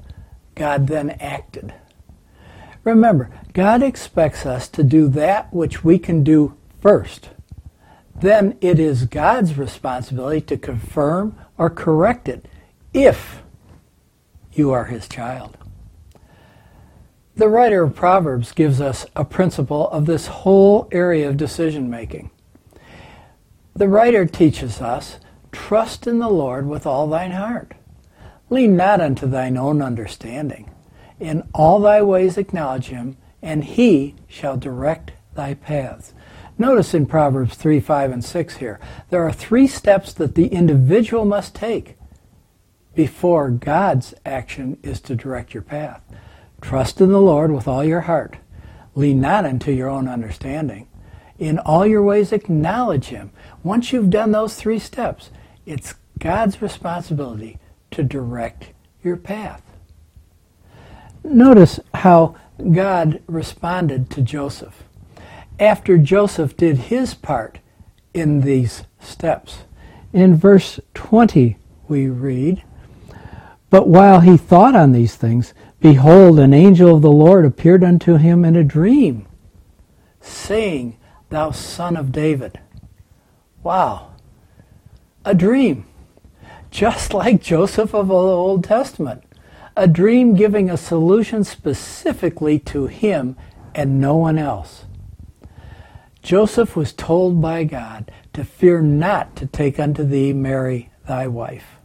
God 0.56 0.88
then 0.88 1.12
acted. 1.12 1.74
Remember, 2.84 3.30
God 3.54 3.84
expects 3.84 4.46
us 4.46 4.68
to 4.70 4.84
do 4.84 5.08
that 5.10 5.52
which 5.54 5.84
we 5.84 6.00
can 6.00 6.24
do 6.24 6.56
first 6.80 7.30
then 8.20 8.58
it 8.62 8.80
is 8.80 9.06
God's 9.06 9.58
responsibility 9.58 10.42
to 10.42 10.58
confirm 10.58 11.36
or 11.58 11.70
corrected 11.70 12.48
if 12.94 13.44
you 14.54 14.72
are 14.72 14.86
his 14.86 15.08
child. 15.08 15.58
The 17.36 17.50
writer 17.50 17.84
of 17.84 17.96
Proverbs 17.96 18.52
gives 18.52 18.82
us 18.82 19.06
a 19.16 19.24
principle 19.24 19.90
of 19.90 20.08
this 20.08 20.28
whole 20.28 20.88
area 20.92 21.30
of 21.30 21.38
decision 21.38 21.90
making. 21.90 22.32
The 23.76 23.88
writer 23.88 24.26
teaches 24.26 24.82
us 24.82 25.20
trust 25.52 26.08
in 26.08 26.18
the 26.18 26.30
Lord 26.30 26.68
with 26.68 26.88
all 26.88 27.08
thine 27.08 27.32
heart. 27.32 27.74
Lean 28.50 28.76
not 28.76 29.02
unto 29.02 29.28
thine 29.28 29.56
own 29.56 29.84
understanding. 29.84 30.72
In 31.20 31.48
all 31.54 31.80
thy 31.80 32.02
ways 32.02 32.38
acknowledge 32.38 32.88
him, 32.88 33.18
and 33.42 33.64
he 33.64 34.16
shall 34.28 34.58
direct 34.58 35.12
thy 35.36 35.54
paths. 35.54 36.14
Notice 36.60 36.94
in 36.94 37.06
Proverbs 37.06 37.56
3, 37.56 37.80
5, 37.80 38.12
and 38.12 38.26
6 38.26 38.58
here, 38.58 38.80
there 39.10 39.24
are 39.24 39.32
three 39.32 39.68
steps 39.68 40.12
that 40.14 40.36
the 40.36 40.48
individual 40.48 41.24
must 41.24 41.54
take 41.54 41.98
before 42.96 43.52
God's 43.52 44.16
action 44.26 44.78
is 44.82 45.00
to 45.02 45.16
direct 45.16 45.54
your 45.54 45.62
path. 45.62 46.02
Trust 46.60 47.00
in 47.00 47.12
the 47.12 47.22
Lord 47.22 47.52
with 47.52 47.68
all 47.68 47.84
your 47.84 48.02
heart. 48.02 48.38
Lean 48.96 49.22
not 49.22 49.46
unto 49.46 49.72
your 49.72 49.88
own 49.88 50.08
understanding. 50.08 50.88
In 51.38 51.60
all 51.60 51.86
your 51.86 52.02
ways 52.02 52.32
acknowledge 52.32 53.06
Him. 53.06 53.30
Once 53.62 53.94
you've 53.94 54.10
done 54.10 54.32
those 54.32 54.56
three 54.56 54.80
steps, 54.80 55.30
it's 55.68 55.94
God's 56.18 56.60
responsibility 56.60 57.60
to 57.92 58.02
direct 58.02 58.72
your 59.04 59.18
path. 59.18 59.62
Notice 61.24 61.80
how 61.94 62.36
God 62.72 63.22
responded 63.28 64.10
to 64.12 64.22
Joseph 64.24 64.87
after 65.60 65.98
Joseph 65.98 66.56
did 66.56 66.78
his 66.78 67.14
part 67.14 67.60
in 68.14 68.42
these 68.42 68.84
steps. 69.00 69.60
In 70.14 70.36
verse 70.36 70.80
20, 70.94 71.58
we 71.88 72.08
read, 72.08 72.64
But 73.70 73.88
while 73.88 74.22
he 74.22 74.38
thought 74.38 74.76
on 74.76 74.92
these 74.92 75.16
things, 75.16 75.54
behold, 75.80 76.40
an 76.40 76.54
angel 76.54 76.96
of 76.96 77.02
the 77.02 77.12
Lord 77.12 77.46
appeared 77.46 77.84
unto 77.84 78.16
him 78.16 78.46
in 78.46 78.56
a 78.56 78.64
dream, 78.64 79.28
saying, 80.22 80.98
Thou 81.30 81.52
son 81.52 81.98
of 81.98 82.12
David. 82.12 82.60
Wow. 83.64 84.14
A 85.26 85.36
dream. 85.36 85.86
Just 86.72 87.14
like 87.14 87.42
Joseph 87.42 87.94
of 87.94 88.08
the 88.08 88.14
Old 88.14 88.64
Testament. 88.64 89.24
A 89.76 89.88
dream 89.88 90.36
giving 90.36 90.70
a 90.70 90.78
solution 90.78 91.44
specifically 91.44 92.60
to 92.60 92.88
him 92.88 93.36
and 93.76 94.02
no 94.02 94.16
one 94.16 94.38
else. 94.38 94.87
Joseph 96.28 96.76
was 96.76 96.92
told 96.92 97.42
by 97.42 97.64
God 97.64 98.12
to 98.34 98.44
fear 98.44 98.82
not 98.82 99.38
to 99.38 99.48
take 99.48 99.80
unto 99.80 100.04
thee 100.04 100.34
Mary 100.34 100.90
thy 101.08 101.26
wife. 101.26 101.78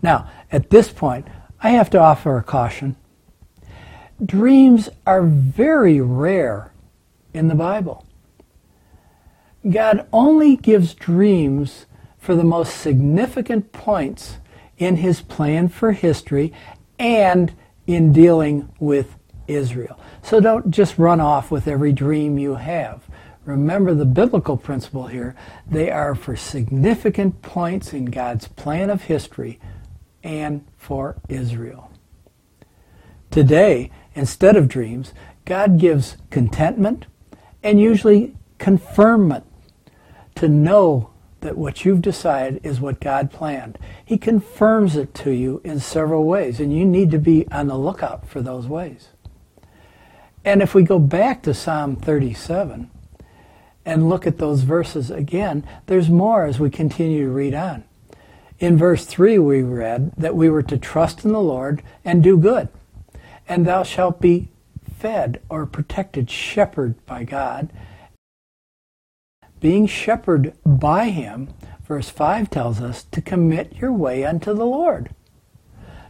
Now, 0.00 0.30
at 0.50 0.70
this 0.70 0.90
point, 0.90 1.28
I 1.62 1.68
have 1.72 1.90
to 1.90 1.98
offer 1.98 2.38
a 2.38 2.42
caution. 2.42 2.96
Dreams 4.24 4.88
are 5.06 5.20
very 5.22 6.00
rare 6.00 6.72
in 7.34 7.48
the 7.48 7.54
Bible. 7.54 8.06
God 9.68 10.08
only 10.14 10.56
gives 10.56 10.94
dreams 10.94 11.84
for 12.16 12.34
the 12.34 12.44
most 12.44 12.78
significant 12.78 13.70
points 13.72 14.38
in 14.78 14.96
his 14.96 15.20
plan 15.20 15.68
for 15.68 15.92
history 15.92 16.54
and 16.98 17.52
in 17.86 18.14
dealing 18.14 18.72
with 18.80 19.14
Israel. 19.46 20.00
So 20.22 20.40
don't 20.40 20.70
just 20.70 20.96
run 20.96 21.20
off 21.20 21.50
with 21.50 21.68
every 21.68 21.92
dream 21.92 22.38
you 22.38 22.54
have. 22.54 23.06
Remember 23.44 23.94
the 23.94 24.04
biblical 24.04 24.56
principle 24.56 25.08
here. 25.08 25.34
They 25.68 25.90
are 25.90 26.14
for 26.14 26.36
significant 26.36 27.42
points 27.42 27.92
in 27.92 28.06
God's 28.06 28.46
plan 28.48 28.88
of 28.88 29.02
history 29.04 29.58
and 30.22 30.64
for 30.76 31.16
Israel. 31.28 31.90
Today, 33.30 33.90
instead 34.14 34.56
of 34.56 34.68
dreams, 34.68 35.12
God 35.44 35.78
gives 35.78 36.16
contentment 36.30 37.06
and 37.62 37.80
usually 37.80 38.36
confirmation 38.58 39.44
to 40.36 40.48
know 40.48 41.10
that 41.40 41.58
what 41.58 41.84
you've 41.84 42.02
decided 42.02 42.64
is 42.64 42.80
what 42.80 43.00
God 43.00 43.30
planned. 43.30 43.78
He 44.04 44.16
confirms 44.16 44.96
it 44.96 45.12
to 45.14 45.30
you 45.30 45.60
in 45.64 45.80
several 45.80 46.24
ways, 46.24 46.60
and 46.60 46.76
you 46.76 46.84
need 46.84 47.10
to 47.10 47.18
be 47.18 47.46
on 47.50 47.66
the 47.66 47.76
lookout 47.76 48.28
for 48.28 48.40
those 48.40 48.66
ways. 48.66 49.08
And 50.44 50.62
if 50.62 50.74
we 50.74 50.84
go 50.84 50.98
back 50.98 51.42
to 51.42 51.54
Psalm 51.54 51.96
37, 51.96 52.90
and 53.84 54.08
look 54.08 54.26
at 54.26 54.38
those 54.38 54.62
verses 54.62 55.10
again, 55.10 55.66
there's 55.86 56.08
more 56.08 56.44
as 56.44 56.58
we 56.58 56.70
continue 56.70 57.24
to 57.26 57.32
read 57.32 57.54
on. 57.54 57.84
In 58.58 58.78
verse 58.78 59.04
3, 59.04 59.38
we 59.38 59.62
read 59.62 60.12
that 60.16 60.36
we 60.36 60.48
were 60.48 60.62
to 60.62 60.78
trust 60.78 61.24
in 61.24 61.32
the 61.32 61.40
Lord 61.40 61.82
and 62.04 62.22
do 62.22 62.38
good, 62.38 62.68
and 63.48 63.66
thou 63.66 63.82
shalt 63.82 64.20
be 64.20 64.48
fed 64.96 65.40
or 65.48 65.66
protected, 65.66 66.30
shepherded 66.30 67.04
by 67.06 67.24
God. 67.24 67.70
Being 69.58 69.86
shepherded 69.86 70.56
by 70.64 71.08
Him, 71.08 71.48
verse 71.84 72.08
5 72.08 72.50
tells 72.50 72.80
us 72.80 73.02
to 73.10 73.20
commit 73.20 73.76
your 73.76 73.92
way 73.92 74.24
unto 74.24 74.54
the 74.54 74.66
Lord. 74.66 75.10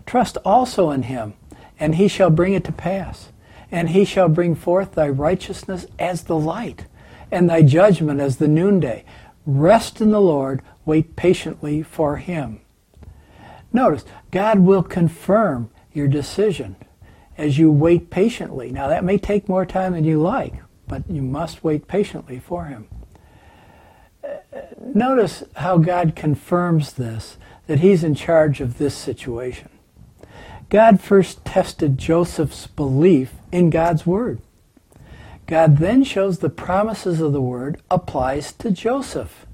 Trust 0.05 0.37
also 0.45 0.91
in 0.91 1.05
Him, 1.05 1.33
and 1.81 1.95
He 1.95 2.07
shall 2.07 2.31
bring 2.31 2.53
it 2.53 2.65
to 2.65 2.73
pass, 2.73 3.31
and 3.71 3.91
He 3.91 4.05
shall 4.05 4.29
bring 4.29 4.55
forth 4.55 4.93
thy 4.93 5.09
righteousness 5.09 5.87
as 5.99 6.25
the 6.25 6.37
light 6.37 6.85
and 7.33 7.49
thy 7.49 7.63
judgment 7.63 8.21
as 8.21 8.37
the 8.37 8.47
noonday. 8.47 9.05
Rest 9.45 10.01
in 10.01 10.13
the 10.13 10.21
Lord, 10.21 10.63
wait 10.85 11.17
patiently 11.17 11.83
for 11.83 12.19
him. 12.19 12.61
Notice, 13.73 14.05
God 14.31 14.61
will 14.61 14.83
confirm 14.83 15.71
your 15.93 16.07
decision 16.07 16.77
as 17.39 17.59
you 17.59 17.73
wait 17.73 18.11
patiently. 18.11 18.71
Now, 18.71 18.89
that 18.89 19.03
may 19.03 19.19
take 19.19 19.49
more 19.49 19.65
time 19.67 19.95
than 19.95 20.05
you 20.05 20.21
like, 20.21 20.55
but 20.87 21.09
you 21.09 21.23
must 21.23 21.65
wait 21.65 21.89
patiently 21.89 22.39
for 22.39 22.67
him. 22.67 22.87
Uh, 24.23 24.61
notice 24.79 25.43
how 25.57 25.79
God 25.79 26.15
confirms 26.15 26.93
this, 26.93 27.39
that 27.67 27.81
he's 27.81 28.05
in 28.05 28.15
charge 28.15 28.61
of 28.61 28.77
this 28.77 28.95
situation. 28.95 29.71
God 30.69 31.01
first 31.01 31.45
tested 31.45 31.99
Joseph's 31.99 32.67
belief 32.67 33.33
in 33.51 33.71
God's 33.71 34.07
word. 34.07 34.41
God 35.53 35.77
then 35.77 36.03
shows 36.03 36.39
the 36.39 36.49
promises 36.49 37.21
of 37.21 37.35
the 37.35 37.43
word 37.43 37.79
applies 37.91 38.55
to 38.55 38.71
Joseph. 38.71 39.45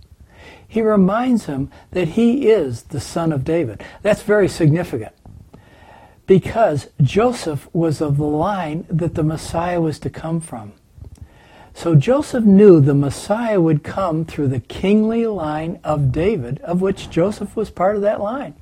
He 0.69 0.81
reminds 0.81 1.47
him 1.47 1.73
that 1.91 2.11
he 2.11 2.49
is 2.49 2.85
the 2.85 3.01
son 3.01 3.33
of 3.33 3.43
David. 3.43 3.83
That's 4.03 4.23
very 4.23 4.47
significant 4.47 5.13
because 6.29 6.91
Joseph 7.03 7.69
was 7.73 8.01
of 8.01 8.17
the 8.17 8.23
line 8.23 8.87
that 8.89 9.17
the 9.17 9.25
Messiah 9.25 9.81
was 9.81 9.99
to 9.99 10.09
come 10.09 10.41
from. 10.41 10.73
So 11.75 11.97
Joseph 11.97 12.45
knew 12.45 12.81
the 12.81 12.95
Messiah 12.95 13.61
would 13.61 13.83
come 13.83 14.25
through 14.25 14.49
the 14.49 14.61
kingly 14.61 15.27
line 15.27 15.81
of 15.83 16.13
David, 16.13 16.61
of 16.61 16.81
which 16.81 17.11
Joseph 17.11 17.57
was 17.57 17.71
part 17.71 17.97
of 17.97 18.03
that 18.03 18.21
line. 18.21 18.55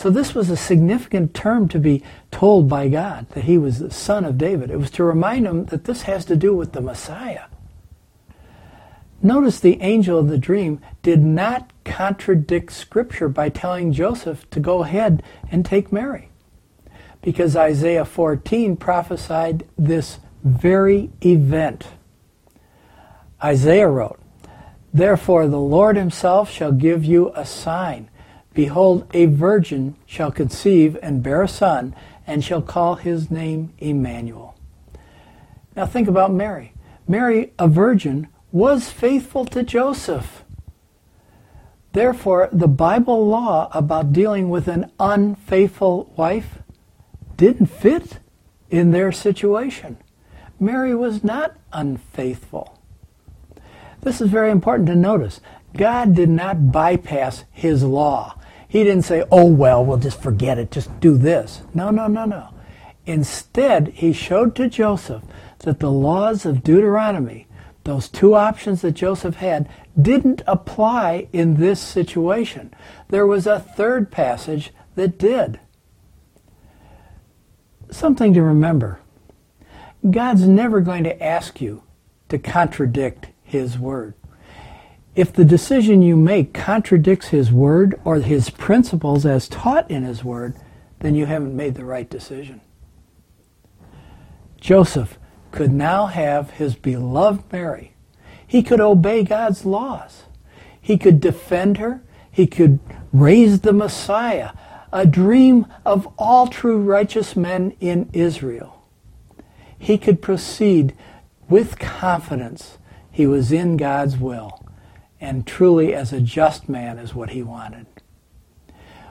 So 0.00 0.08
this 0.08 0.34
was 0.34 0.48
a 0.48 0.56
significant 0.56 1.34
term 1.34 1.68
to 1.68 1.78
be 1.78 2.02
told 2.30 2.70
by 2.70 2.88
God, 2.88 3.28
that 3.32 3.44
he 3.44 3.58
was 3.58 3.80
the 3.80 3.90
son 3.90 4.24
of 4.24 4.38
David. 4.38 4.70
It 4.70 4.78
was 4.78 4.90
to 4.92 5.04
remind 5.04 5.46
him 5.46 5.66
that 5.66 5.84
this 5.84 6.04
has 6.04 6.24
to 6.24 6.36
do 6.36 6.56
with 6.56 6.72
the 6.72 6.80
Messiah. 6.80 7.44
Notice 9.20 9.60
the 9.60 9.78
angel 9.82 10.18
of 10.18 10.28
the 10.28 10.38
dream 10.38 10.80
did 11.02 11.22
not 11.22 11.70
contradict 11.84 12.72
Scripture 12.72 13.28
by 13.28 13.50
telling 13.50 13.92
Joseph 13.92 14.48
to 14.48 14.58
go 14.58 14.84
ahead 14.84 15.22
and 15.50 15.66
take 15.66 15.92
Mary. 15.92 16.30
Because 17.20 17.54
Isaiah 17.54 18.06
14 18.06 18.78
prophesied 18.78 19.68
this 19.76 20.18
very 20.42 21.10
event. 21.22 21.88
Isaiah 23.44 23.88
wrote, 23.88 24.18
Therefore 24.94 25.46
the 25.46 25.60
Lord 25.60 25.98
himself 25.98 26.50
shall 26.50 26.72
give 26.72 27.04
you 27.04 27.32
a 27.34 27.44
sign. 27.44 28.08
Behold, 28.52 29.06
a 29.14 29.26
virgin 29.26 29.96
shall 30.06 30.32
conceive 30.32 30.98
and 31.02 31.22
bear 31.22 31.42
a 31.42 31.48
son, 31.48 31.94
and 32.26 32.44
shall 32.44 32.62
call 32.62 32.96
his 32.96 33.30
name 33.30 33.72
Emmanuel. 33.78 34.56
Now 35.76 35.86
think 35.86 36.08
about 36.08 36.32
Mary. 36.32 36.72
Mary, 37.06 37.52
a 37.58 37.68
virgin, 37.68 38.28
was 38.52 38.90
faithful 38.90 39.44
to 39.46 39.62
Joseph. 39.62 40.44
Therefore, 41.92 42.48
the 42.52 42.68
Bible 42.68 43.26
law 43.26 43.68
about 43.72 44.12
dealing 44.12 44.48
with 44.48 44.68
an 44.68 44.90
unfaithful 45.00 46.12
wife 46.16 46.58
didn't 47.36 47.66
fit 47.66 48.18
in 48.70 48.90
their 48.90 49.10
situation. 49.10 49.96
Mary 50.60 50.94
was 50.94 51.24
not 51.24 51.56
unfaithful. 51.72 52.78
This 54.02 54.20
is 54.20 54.30
very 54.30 54.50
important 54.50 54.88
to 54.88 54.94
notice. 54.94 55.40
God 55.76 56.14
did 56.14 56.28
not 56.28 56.70
bypass 56.70 57.44
his 57.50 57.82
law. 57.82 58.36
He 58.70 58.84
didn't 58.84 59.02
say, 59.02 59.24
oh, 59.32 59.46
well, 59.46 59.84
we'll 59.84 59.98
just 59.98 60.22
forget 60.22 60.56
it, 60.56 60.70
just 60.70 61.00
do 61.00 61.18
this. 61.18 61.62
No, 61.74 61.90
no, 61.90 62.06
no, 62.06 62.24
no. 62.24 62.50
Instead, 63.04 63.88
he 63.88 64.12
showed 64.12 64.54
to 64.54 64.68
Joseph 64.68 65.24
that 65.58 65.80
the 65.80 65.90
laws 65.90 66.46
of 66.46 66.62
Deuteronomy 66.62 67.48
those 67.82 68.08
two 68.08 68.36
options 68.36 68.82
that 68.82 68.92
Joseph 68.92 69.36
had 69.36 69.68
didn't 70.00 70.42
apply 70.46 71.26
in 71.32 71.56
this 71.56 71.80
situation. 71.80 72.72
There 73.08 73.26
was 73.26 73.46
a 73.46 73.58
third 73.58 74.12
passage 74.12 74.72
that 74.94 75.18
did. 75.18 75.58
Something 77.90 78.32
to 78.34 78.42
remember 78.42 79.00
God's 80.08 80.46
never 80.46 80.80
going 80.80 81.02
to 81.04 81.22
ask 81.22 81.60
you 81.60 81.82
to 82.28 82.38
contradict 82.38 83.26
His 83.42 83.76
Word. 83.76 84.14
If 85.20 85.34
the 85.34 85.44
decision 85.44 86.00
you 86.00 86.16
make 86.16 86.54
contradicts 86.54 87.28
His 87.28 87.52
Word 87.52 88.00
or 88.06 88.16
His 88.20 88.48
principles 88.48 89.26
as 89.26 89.50
taught 89.50 89.90
in 89.90 90.02
His 90.02 90.24
Word, 90.24 90.56
then 91.00 91.14
you 91.14 91.26
haven't 91.26 91.54
made 91.54 91.74
the 91.74 91.84
right 91.84 92.08
decision. 92.08 92.62
Joseph 94.58 95.18
could 95.52 95.74
now 95.74 96.06
have 96.06 96.52
his 96.52 96.74
beloved 96.74 97.52
Mary. 97.52 97.92
He 98.46 98.62
could 98.62 98.80
obey 98.80 99.22
God's 99.22 99.66
laws. 99.66 100.22
He 100.80 100.96
could 100.96 101.20
defend 101.20 101.76
her. 101.76 102.02
He 102.30 102.46
could 102.46 102.80
raise 103.12 103.60
the 103.60 103.74
Messiah, 103.74 104.52
a 104.90 105.04
dream 105.04 105.66
of 105.84 106.08
all 106.16 106.46
true 106.46 106.78
righteous 106.78 107.36
men 107.36 107.76
in 107.78 108.08
Israel. 108.14 108.86
He 109.78 109.98
could 109.98 110.22
proceed 110.22 110.96
with 111.46 111.78
confidence. 111.78 112.78
He 113.10 113.26
was 113.26 113.52
in 113.52 113.76
God's 113.76 114.16
will, 114.16 114.64
and 115.20 115.46
truly 115.46 115.94
as 115.94 116.12
a 116.12 116.20
just 116.20 116.68
man 116.68 116.98
is 116.98 117.14
what 117.14 117.30
he 117.30 117.42
wanted. 117.42 117.86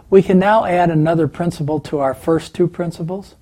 We 0.09 0.23
can 0.23 0.39
now 0.39 0.65
add 0.65 0.89
another 0.89 1.27
principle 1.27 1.79
to 1.81 1.99
our 1.99 2.13
first 2.13 2.55
two 2.55 2.67
principles. 2.67 3.35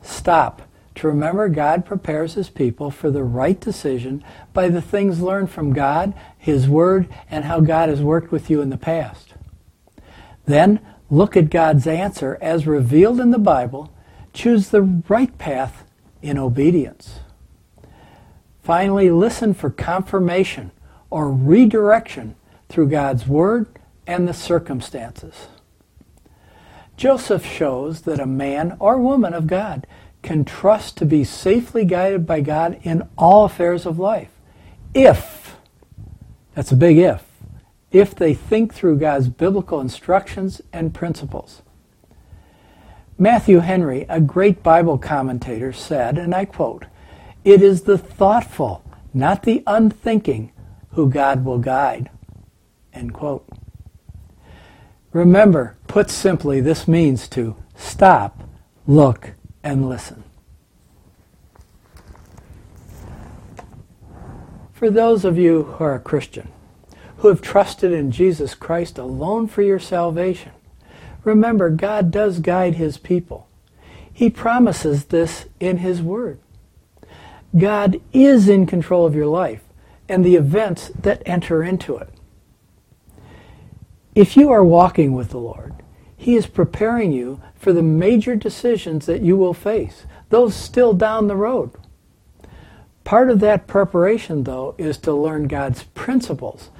Stop 0.00 0.62
to 0.94 1.08
remember 1.08 1.48
God 1.48 1.84
prepares 1.84 2.34
his 2.34 2.48
people 2.48 2.90
for 2.90 3.10
the 3.10 3.24
right 3.24 3.60
decision 3.60 4.24
by 4.52 4.68
the 4.68 4.80
things 4.80 5.20
learned 5.20 5.50
from 5.50 5.72
God, 5.72 6.14
his 6.38 6.68
word, 6.68 7.08
and 7.30 7.44
how 7.44 7.60
God 7.60 7.88
has 7.88 8.00
worked 8.00 8.30
with 8.30 8.48
you 8.48 8.60
in 8.60 8.70
the 8.70 8.76
past. 8.76 9.34
Then 10.46 10.80
look 11.10 11.36
at 11.36 11.50
God's 11.50 11.86
answer 11.86 12.38
as 12.40 12.66
revealed 12.66 13.20
in 13.20 13.30
the 13.30 13.38
Bible, 13.38 13.92
choose 14.32 14.68
the 14.68 14.82
right 14.82 15.36
path 15.36 15.84
in 16.22 16.38
obedience. 16.38 17.20
Finally, 18.62 19.10
listen 19.10 19.52
for 19.52 19.68
confirmation 19.68 20.70
or 21.14 21.30
redirection 21.30 22.34
through 22.68 22.88
God's 22.88 23.24
word 23.24 23.68
and 24.04 24.26
the 24.26 24.34
circumstances. 24.34 25.46
Joseph 26.96 27.46
shows 27.46 28.00
that 28.00 28.18
a 28.18 28.26
man 28.26 28.76
or 28.80 28.98
woman 28.98 29.32
of 29.32 29.46
God 29.46 29.86
can 30.22 30.44
trust 30.44 30.96
to 30.96 31.06
be 31.06 31.22
safely 31.22 31.84
guided 31.84 32.26
by 32.26 32.40
God 32.40 32.80
in 32.82 33.08
all 33.16 33.44
affairs 33.44 33.86
of 33.86 33.96
life. 33.96 34.32
If, 34.92 35.54
that's 36.56 36.72
a 36.72 36.76
big 36.76 36.98
if, 36.98 37.22
if 37.92 38.12
they 38.16 38.34
think 38.34 38.74
through 38.74 38.98
God's 38.98 39.28
biblical 39.28 39.80
instructions 39.80 40.62
and 40.72 40.92
principles. 40.92 41.62
Matthew 43.16 43.60
Henry, 43.60 44.04
a 44.08 44.20
great 44.20 44.64
Bible 44.64 44.98
commentator, 44.98 45.72
said, 45.72 46.18
and 46.18 46.34
I 46.34 46.44
quote, 46.44 46.86
It 47.44 47.62
is 47.62 47.82
the 47.82 47.98
thoughtful, 47.98 48.82
not 49.14 49.44
the 49.44 49.62
unthinking, 49.64 50.50
who 50.94 51.10
God 51.10 51.44
will 51.44 51.58
guide. 51.58 52.10
End 52.92 53.12
quote. 53.12 53.48
Remember, 55.12 55.76
put 55.86 56.10
simply, 56.10 56.60
this 56.60 56.88
means 56.88 57.28
to 57.28 57.56
stop, 57.76 58.42
look, 58.86 59.32
and 59.62 59.88
listen. 59.88 60.24
For 64.72 64.90
those 64.90 65.24
of 65.24 65.38
you 65.38 65.64
who 65.64 65.84
are 65.84 65.94
a 65.94 66.00
Christian, 66.00 66.48
who 67.18 67.28
have 67.28 67.40
trusted 67.40 67.92
in 67.92 68.10
Jesus 68.10 68.54
Christ 68.54 68.98
alone 68.98 69.46
for 69.48 69.62
your 69.62 69.78
salvation, 69.78 70.52
remember 71.22 71.70
God 71.70 72.10
does 72.10 72.38
guide 72.38 72.74
his 72.74 72.98
people. 72.98 73.48
He 74.12 74.30
promises 74.30 75.06
this 75.06 75.46
in 75.58 75.78
his 75.78 76.02
word. 76.02 76.38
God 77.56 78.00
is 78.12 78.48
in 78.48 78.66
control 78.66 79.06
of 79.06 79.14
your 79.14 79.26
life 79.26 79.63
and 80.08 80.24
the 80.24 80.36
events 80.36 80.90
that 81.00 81.22
enter 81.26 81.62
into 81.62 81.96
it. 81.96 82.10
If 84.14 84.36
you 84.36 84.50
are 84.50 84.64
walking 84.64 85.12
with 85.12 85.30
the 85.30 85.38
Lord, 85.38 85.74
he 86.16 86.36
is 86.36 86.46
preparing 86.46 87.12
you 87.12 87.40
for 87.54 87.72
the 87.72 87.82
major 87.82 88.36
decisions 88.36 89.06
that 89.06 89.22
you 89.22 89.36
will 89.36 89.54
face, 89.54 90.06
those 90.28 90.54
still 90.54 90.94
down 90.94 91.26
the 91.26 91.36
road. 91.36 91.70
Part 93.02 93.28
of 93.28 93.40
that 93.40 93.66
preparation, 93.66 94.44
though, 94.44 94.74
is 94.78 94.96
to 94.98 95.12
learn 95.12 95.48
God's 95.48 95.82
principles 95.82 96.70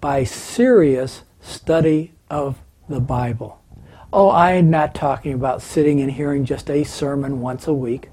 by 0.00 0.24
serious 0.24 1.22
study 1.40 2.12
of 2.30 2.58
the 2.88 3.00
Bible. 3.00 3.60
Oh, 4.12 4.30
I'm 4.30 4.70
not 4.70 4.94
talking 4.94 5.32
about 5.32 5.60
sitting 5.60 6.00
and 6.00 6.12
hearing 6.12 6.44
just 6.44 6.70
a 6.70 6.84
sermon 6.84 7.40
once 7.40 7.66
a 7.66 7.74
week. 7.74 8.10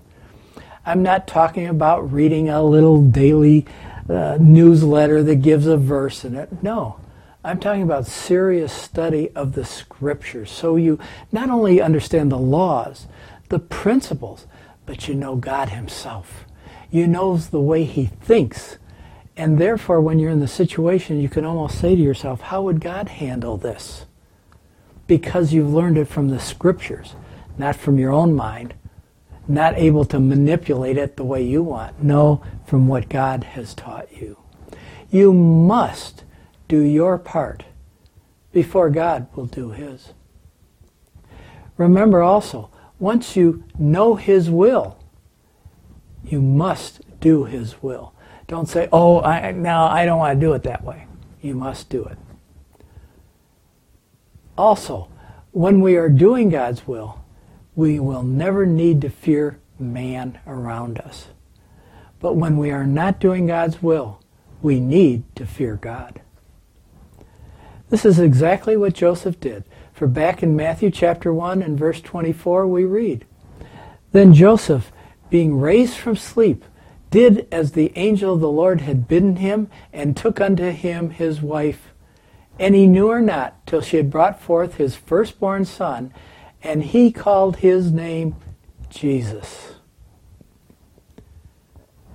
I'm 0.86 1.04
not 1.04 1.28
talking 1.28 1.68
about 1.68 2.12
reading 2.12 2.50
a 2.50 2.64
little 2.64 3.04
daily 3.04 3.66
uh, 4.10 4.38
newsletter 4.40 5.24
that 5.24 5.38
gives 5.38 5.68
a 5.68 5.78
verse 5.78 6.26
in 6.26 6.36
it. 6.36 6.64
No. 6.64 7.00
I'm 7.44 7.60
talking 7.60 7.82
about 7.82 8.06
serious 8.06 8.72
study 8.72 9.32
of 9.36 9.54
the 9.54 9.66
scriptures. 9.66 10.52
So 10.52 10.76
you 10.76 11.00
not 11.32 11.50
only 11.50 11.82
understand 11.82 12.32
the 12.32 12.38
laws, 12.38 13.08
the 13.50 13.58
principles, 13.58 14.46
but 14.86 15.08
you 15.08 15.16
know 15.16 15.36
God 15.36 15.70
Himself. 15.70 16.46
You 16.92 17.08
know 17.08 17.38
the 17.38 17.62
way 17.62 17.84
He 17.84 18.06
thinks. 18.06 18.78
And 19.36 19.58
therefore, 19.58 20.02
when 20.02 20.20
you're 20.20 20.30
in 20.30 20.40
the 20.40 20.48
situation, 20.48 21.20
you 21.20 21.30
can 21.30 21.46
almost 21.46 21.80
say 21.80 21.96
to 21.96 22.02
yourself, 22.02 22.42
How 22.42 22.62
would 22.62 22.80
God 22.80 23.10
handle 23.10 23.58
this? 23.58 24.06
Because 25.08 25.52
you've 25.52 25.74
learned 25.74 25.98
it 25.98 26.06
from 26.06 26.28
the 26.28 26.40
scriptures, 26.40 27.16
not 27.58 27.76
from 27.76 27.98
your 27.98 28.12
own 28.12 28.36
mind, 28.36 28.76
not 29.52 29.78
able 29.78 30.06
to 30.06 30.20
manipulate 30.20 30.98
it 30.98 31.18
the 31.18 31.24
way 31.24 31.44
you 31.44 31.62
want. 31.64 32.02
No, 32.04 32.42
from 32.66 32.88
what 32.88 33.10
God 33.10 33.44
has 33.44 33.74
taught 33.74 34.12
you. 34.12 34.38
You 35.10 35.34
must 35.34 36.24
do 36.68 36.80
your 36.80 37.18
part 37.18 37.66
before 38.52 38.90
God 38.90 39.28
will 39.36 39.46
do 39.46 39.72
his. 39.72 40.14
Remember 41.78 42.22
also, 42.22 42.70
once 43.00 43.36
you 43.36 43.64
know 43.78 44.16
his 44.16 44.50
will, 44.50 44.98
you 46.24 46.42
must 46.42 47.02
do 47.20 47.46
his 47.46 47.82
will. 47.82 48.14
Don't 48.48 48.70
say, 48.70 48.88
oh, 48.92 49.22
I, 49.22 49.52
now 49.52 49.88
I 49.88 50.06
don't 50.06 50.20
want 50.20 50.40
to 50.40 50.46
do 50.46 50.54
it 50.54 50.64
that 50.64 50.84
way. 50.84 51.08
You 51.42 51.56
must 51.56 51.90
do 51.90 52.04
it. 52.04 52.18
Also, 54.58 55.08
when 55.52 55.82
we 55.82 55.96
are 55.96 56.10
doing 56.10 56.50
God's 56.50 56.88
will, 56.88 57.24
we 57.76 58.00
will 58.00 58.24
never 58.24 58.66
need 58.66 59.02
to 59.02 59.10
fear 59.10 59.60
man 59.80 60.40
around 60.46 61.00
us. 61.00 61.28
But 62.20 62.36
when 62.36 62.58
we 62.58 62.72
are 62.72 62.86
not 62.86 63.20
doing 63.20 63.48
God's 63.48 63.82
will, 63.82 64.22
we 64.62 64.80
need 64.80 65.24
to 65.36 65.46
fear 65.46 65.76
God. 65.76 66.22
This 67.90 68.06
is 68.06 68.20
exactly 68.20 68.78
what 68.78 68.94
Joseph 68.94 69.40
did. 69.40 69.66
For 69.92 70.08
back 70.08 70.42
in 70.42 70.56
Matthew 70.56 70.92
chapter 70.92 71.34
1 71.34 71.62
and 71.62 71.78
verse 71.78 72.00
24 72.02 72.68
we 72.68 72.86
read, 72.86 73.26
Then 74.12 74.34
Joseph, 74.34 74.92
being 75.30 75.60
raised 75.60 75.98
from 75.98 76.16
sleep, 76.16 76.64
did 77.10 77.48
as 77.52 77.74
the 77.74 77.92
angel 77.96 78.34
of 78.34 78.40
the 78.40 78.50
Lord 78.50 78.82
had 78.82 79.08
bidden 79.08 79.38
him, 79.38 79.70
and 79.92 80.16
took 80.16 80.40
unto 80.40 80.72
him 80.72 81.10
his 81.10 81.42
wife. 81.42 81.90
And 82.58 82.74
he 82.74 82.88
knew 82.88 83.10
her 83.10 83.22
not 83.22 83.66
till 83.68 83.82
she 83.82 83.98
had 83.98 84.10
brought 84.10 84.40
forth 84.42 84.76
his 84.76 84.96
firstborn 84.96 85.66
son, 85.66 86.14
and 86.64 86.84
he 86.84 87.12
called 87.12 87.58
his 87.58 87.92
name 87.92 88.36
Jesus. 88.90 89.76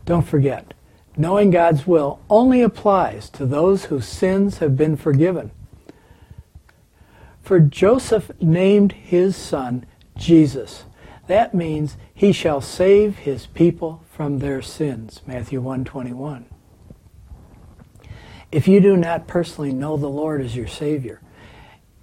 Don't 0.04 0.26
forget, 0.26 0.72
knowing 1.16 1.50
God's 1.50 1.86
will 1.86 2.20
only 2.30 2.62
applies 2.62 3.28
to 3.30 3.44
those 3.44 3.86
whose 3.86 4.06
sins 4.06 4.58
have 4.58 4.76
been 4.76 4.96
forgiven. 4.96 5.50
For 7.42 7.60
Joseph 7.60 8.30
named 8.40 8.92
his 8.92 9.36
son 9.36 9.86
Jesus. 10.16 10.84
That 11.26 11.54
means 11.54 11.96
he 12.14 12.32
shall 12.32 12.60
save 12.60 13.18
his 13.18 13.46
people 13.46 14.04
from 14.10 14.38
their 14.38 14.62
sins. 14.62 15.22
Matthew 15.26 15.60
121. 15.60 16.46
If 18.52 18.68
you 18.68 18.80
do 18.80 18.96
not 18.96 19.26
personally 19.26 19.72
know 19.72 19.96
the 19.96 20.08
Lord 20.08 20.40
as 20.40 20.56
your 20.56 20.68
Savior, 20.68 21.20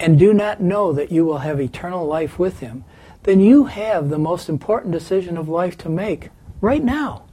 and 0.04 0.20
do 0.20 0.34
not 0.34 0.60
know 0.60 0.92
that 0.92 1.14
you 1.14 1.24
will 1.24 1.38
have 1.38 1.62
eternal 1.62 2.06
life 2.06 2.38
with 2.38 2.60
him, 2.60 2.84
then 3.24 3.40
you 3.40 3.66
have 3.68 4.10
the 4.10 4.20
most 4.20 4.50
important 4.50 4.92
decision 4.92 5.38
of 5.38 5.48
life 5.48 5.78
to 5.78 5.88
make 5.88 6.30
right 6.60 6.84
now. 6.84 7.24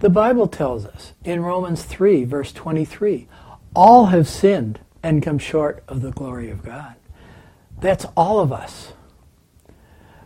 The 0.00 0.10
Bible 0.10 0.46
tells 0.46 0.84
us 0.84 1.14
in 1.24 1.40
Romans 1.40 1.84
3, 1.84 2.24
verse 2.24 2.52
23, 2.52 3.28
all 3.74 4.06
have 4.06 4.28
sinned 4.28 4.78
and 5.02 5.22
come 5.22 5.38
short 5.38 5.82
of 5.88 6.02
the 6.02 6.10
glory 6.10 6.50
of 6.50 6.62
God. 6.62 6.96
That's 7.80 8.04
all 8.14 8.38
of 8.38 8.52
us. 8.52 8.92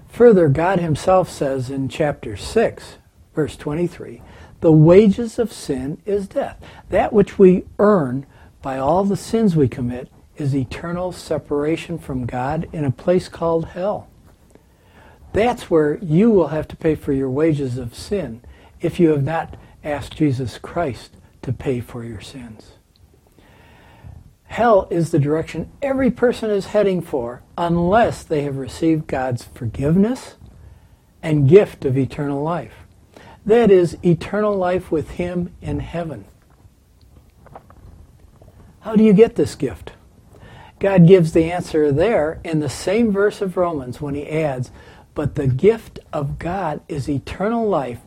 Further, 0.09 0.49
God 0.49 0.81
Himself 0.81 1.31
says 1.31 1.71
in 1.71 1.89
chapter 1.89 2.37
6, 2.37 2.99
verse 3.33 3.57
23, 3.57 4.23
the 4.61 4.73
wages 4.73 5.39
of 5.39 5.53
sin 5.53 6.03
is 6.05 6.27
death. 6.27 6.61
That 6.89 7.13
which 7.13 7.39
we 7.39 7.65
earn 7.79 8.27
by 8.61 8.79
all 8.79 9.05
the 9.05 9.17
sins 9.17 9.55
we 9.55 9.69
commit 9.69 10.11
is 10.41 10.55
eternal 10.55 11.13
separation 11.13 11.99
from 11.99 12.27
God 12.27 12.69
in 12.73 12.85
a 12.85 12.91
place 12.91 13.29
called 13.29 13.67
hell. 13.67 14.09
That's 15.33 15.71
where 15.71 15.99
you 15.99 16.31
will 16.31 16.49
have 16.49 16.67
to 16.69 16.77
pay 16.77 16.95
for 16.95 17.13
your 17.13 17.31
wages 17.31 17.79
of 17.79 17.95
sin 17.95 18.43
if 18.81 18.99
you 18.99 19.11
have 19.11 19.23
not 19.23 19.57
asked 19.85 20.17
Jesus 20.17 20.59
Christ 20.59 21.17
to 21.43 21.53
pay 21.53 21.81
for 21.81 22.05
your 22.05 22.21
sins. 22.21 22.73
Hell 24.45 24.89
is 24.91 25.13
the 25.13 25.19
direction 25.19 25.71
every 25.81 26.11
person 26.11 26.51
is 26.51 26.67
heading 26.67 27.01
for 27.01 27.43
unless 27.57 28.25
they 28.25 28.43
have 28.43 28.57
received 28.57 29.07
God's 29.07 29.45
forgiveness 29.45 30.35
and 31.23 31.49
gift 31.49 31.85
of 31.85 31.97
eternal 31.97 32.43
life. 32.43 32.75
That 33.47 33.71
is, 33.71 33.97
eternal 34.05 34.57
life 34.57 34.91
with 34.91 35.11
Him 35.13 35.55
in 35.63 35.81
heaven. 35.81 36.25
How 38.81 38.97
do 38.97 39.05
you 39.05 39.13
get 39.13 39.37
this 39.37 39.55
gift? 39.55 39.93
God 40.81 41.07
gives 41.07 41.33
the 41.33 41.53
answer 41.53 41.93
there 41.93 42.41
in 42.43 42.61
the 42.61 42.71
same 42.71 43.13
verse 43.13 43.43
of 43.43 43.59
Romans 43.59 44.01
when 44.01 44.15
He 44.15 44.27
adds, 44.27 44.71
But 45.15 45.35
the 45.35 45.47
gift 45.47 45.99
of 46.11 46.39
God 46.39 46.81
is 46.89 47.09
eternal 47.09 47.69
life 47.69 48.01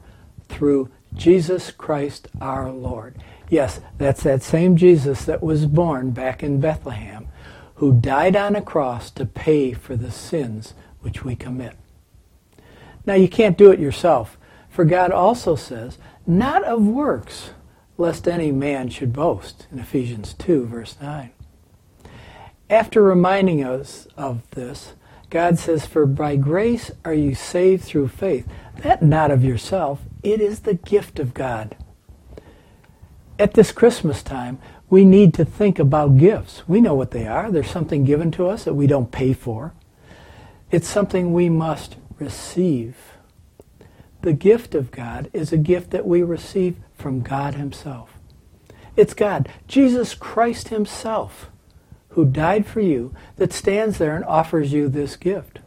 through 0.49 0.89
Jesus 1.13 1.69
Christ 1.69 2.27
our 2.41 2.71
Lord. 2.71 3.21
Yes, 3.47 3.79
that's 3.99 4.23
that 4.23 4.41
same 4.41 4.75
Jesus 4.75 5.23
that 5.25 5.43
was 5.43 5.67
born 5.67 6.11
back 6.11 6.41
in 6.41 6.59
Bethlehem, 6.59 7.27
who 7.75 7.93
died 7.93 8.35
on 8.35 8.55
a 8.55 8.61
cross 8.61 9.11
to 9.11 9.25
pay 9.25 9.73
for 9.73 9.95
the 9.95 10.11
sins 10.11 10.73
which 11.01 11.23
we 11.23 11.35
commit. 11.35 11.75
Now, 13.05 13.13
you 13.13 13.27
can't 13.27 13.57
do 13.57 13.69
it 13.69 13.79
yourself, 13.79 14.37
for 14.69 14.83
God 14.83 15.11
also 15.11 15.55
says, 15.55 15.99
Not 16.25 16.63
of 16.63 16.81
works, 16.83 17.51
lest 17.99 18.27
any 18.27 18.51
man 18.51 18.89
should 18.89 19.13
boast, 19.13 19.67
in 19.71 19.77
Ephesians 19.77 20.33
2, 20.33 20.65
verse 20.65 20.97
9. 20.99 21.29
After 22.69 23.03
reminding 23.03 23.63
us 23.63 24.07
of 24.17 24.49
this, 24.51 24.93
God 25.29 25.59
says, 25.59 25.85
For 25.85 26.05
by 26.05 26.35
grace 26.35 26.91
are 27.03 27.13
you 27.13 27.35
saved 27.35 27.83
through 27.83 28.07
faith. 28.09 28.47
That 28.77 29.01
not 29.01 29.31
of 29.31 29.43
yourself, 29.43 30.01
it 30.21 30.39
is 30.39 30.61
the 30.61 30.75
gift 30.75 31.19
of 31.19 31.33
God. 31.33 31.75
At 33.39 33.55
this 33.55 33.71
Christmas 33.71 34.21
time, 34.23 34.59
we 34.89 35.05
need 35.05 35.33
to 35.33 35.45
think 35.45 35.79
about 35.79 36.17
gifts. 36.17 36.67
We 36.67 36.81
know 36.81 36.93
what 36.93 37.11
they 37.11 37.25
are. 37.25 37.51
There's 37.51 37.69
something 37.69 38.03
given 38.03 38.31
to 38.31 38.47
us 38.47 38.63
that 38.63 38.75
we 38.75 38.85
don't 38.85 39.11
pay 39.11 39.33
for. 39.33 39.73
It's 40.69 40.87
something 40.87 41.33
we 41.33 41.49
must 41.49 41.95
receive. 42.19 42.95
The 44.21 44.33
gift 44.33 44.75
of 44.75 44.91
God 44.91 45.29
is 45.33 45.51
a 45.51 45.57
gift 45.57 45.91
that 45.91 46.05
we 46.05 46.21
receive 46.21 46.77
from 46.93 47.21
God 47.21 47.55
Himself. 47.55 48.19
It's 48.95 49.13
God, 49.13 49.49
Jesus 49.67 50.13
Christ 50.13 50.69
Himself, 50.69 51.49
who 52.13 52.25
died 52.25 52.65
for 52.65 52.81
you, 52.81 53.13
that 53.37 53.53
stands 53.53 53.97
there 53.97 54.15
and 54.15 54.25
offers 54.25 54.73
you 54.73 54.87
this 54.87 55.15
gift. 55.15 55.59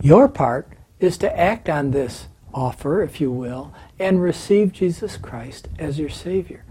Your 0.00 0.28
part 0.28 0.68
is 1.00 1.18
to 1.18 1.38
act 1.38 1.68
on 1.68 1.90
this 1.90 2.28
offer, 2.52 3.02
if 3.02 3.20
you 3.20 3.30
will, 3.30 3.72
and 3.98 4.22
receive 4.22 4.72
Jesus 4.72 5.16
Christ 5.16 5.68
as 5.78 5.98
your 5.98 6.08
Savior. 6.08 6.64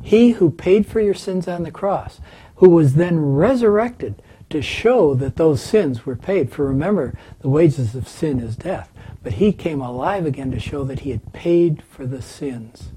He 0.00 0.32
who 0.32 0.50
paid 0.50 0.86
for 0.86 1.00
your 1.00 1.14
sins 1.14 1.48
on 1.48 1.62
the 1.62 1.70
cross, 1.70 2.20
who 2.56 2.68
was 2.68 2.94
then 2.94 3.18
resurrected 3.34 4.22
to 4.50 4.62
show 4.62 5.14
that 5.14 5.36
those 5.36 5.62
sins 5.62 6.04
were 6.04 6.16
paid. 6.16 6.52
For 6.52 6.66
remember, 6.66 7.16
the 7.40 7.48
wages 7.48 7.94
of 7.94 8.06
sin 8.06 8.38
is 8.38 8.56
death. 8.56 8.90
But 9.22 9.34
he 9.34 9.52
came 9.52 9.80
alive 9.80 10.26
again 10.26 10.50
to 10.50 10.60
show 10.60 10.84
that 10.84 11.00
he 11.00 11.10
had 11.10 11.32
paid 11.32 11.82
for 11.82 12.06
the 12.06 12.20
sins. 12.20 12.90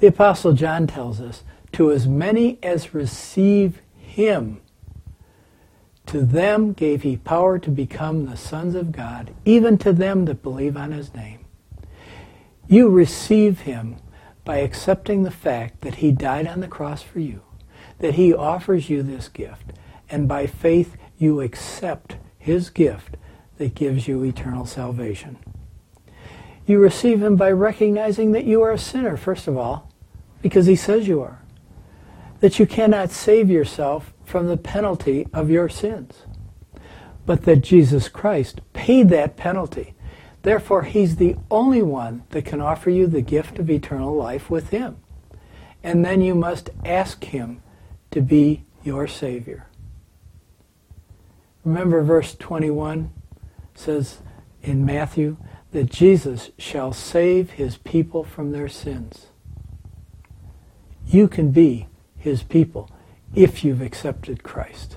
The 0.00 0.08
Apostle 0.08 0.52
John 0.52 0.88
tells 0.88 1.20
us, 1.20 1.44
To 1.74 1.90
as 1.90 2.06
many 2.06 2.58
as 2.62 2.94
receive 2.94 3.80
him, 3.96 4.60
to 6.06 6.20
them 6.20 6.72
gave 6.72 7.02
he 7.02 7.16
power 7.16 7.58
to 7.58 7.70
become 7.70 8.26
the 8.26 8.36
sons 8.36 8.76
of 8.76 8.92
God, 8.92 9.34
even 9.44 9.76
to 9.78 9.92
them 9.92 10.26
that 10.26 10.40
believe 10.40 10.76
on 10.76 10.92
his 10.92 11.12
name. 11.14 11.44
You 12.68 12.88
receive 12.88 13.62
him 13.62 13.96
by 14.44 14.58
accepting 14.58 15.24
the 15.24 15.32
fact 15.32 15.80
that 15.80 15.96
he 15.96 16.12
died 16.12 16.46
on 16.46 16.60
the 16.60 16.68
cross 16.68 17.02
for 17.02 17.18
you, 17.18 17.42
that 17.98 18.14
he 18.14 18.32
offers 18.32 18.88
you 18.88 19.02
this 19.02 19.28
gift, 19.28 19.72
and 20.08 20.28
by 20.28 20.46
faith 20.46 20.96
you 21.18 21.40
accept 21.40 22.18
his 22.38 22.70
gift 22.70 23.16
that 23.58 23.74
gives 23.74 24.06
you 24.06 24.22
eternal 24.22 24.64
salvation. 24.64 25.38
You 26.66 26.78
receive 26.78 27.20
him 27.20 27.34
by 27.34 27.50
recognizing 27.50 28.30
that 28.30 28.44
you 28.44 28.62
are 28.62 28.70
a 28.70 28.78
sinner, 28.78 29.16
first 29.16 29.48
of 29.48 29.56
all, 29.56 29.90
because 30.40 30.66
he 30.66 30.76
says 30.76 31.08
you 31.08 31.20
are. 31.20 31.43
That 32.44 32.58
you 32.58 32.66
cannot 32.66 33.10
save 33.10 33.48
yourself 33.48 34.12
from 34.22 34.48
the 34.48 34.58
penalty 34.58 35.26
of 35.32 35.48
your 35.48 35.70
sins. 35.70 36.26
But 37.24 37.44
that 37.44 37.62
Jesus 37.62 38.10
Christ 38.10 38.60
paid 38.74 39.08
that 39.08 39.38
penalty. 39.38 39.94
Therefore, 40.42 40.82
he's 40.82 41.16
the 41.16 41.36
only 41.50 41.80
one 41.80 42.24
that 42.32 42.44
can 42.44 42.60
offer 42.60 42.90
you 42.90 43.06
the 43.06 43.22
gift 43.22 43.58
of 43.58 43.70
eternal 43.70 44.14
life 44.14 44.50
with 44.50 44.68
him. 44.68 44.98
And 45.82 46.04
then 46.04 46.20
you 46.20 46.34
must 46.34 46.68
ask 46.84 47.24
him 47.24 47.62
to 48.10 48.20
be 48.20 48.64
your 48.82 49.06
Savior. 49.06 49.64
Remember 51.64 52.02
verse 52.02 52.34
21 52.34 53.10
says 53.74 54.18
in 54.62 54.84
Matthew 54.84 55.38
that 55.72 55.90
Jesus 55.90 56.50
shall 56.58 56.92
save 56.92 57.52
his 57.52 57.78
people 57.78 58.22
from 58.22 58.52
their 58.52 58.68
sins. 58.68 59.28
You 61.06 61.26
can 61.26 61.50
be 61.50 61.88
his 62.24 62.42
people 62.42 62.90
if 63.34 63.62
you've 63.62 63.82
accepted 63.82 64.42
Christ. 64.42 64.96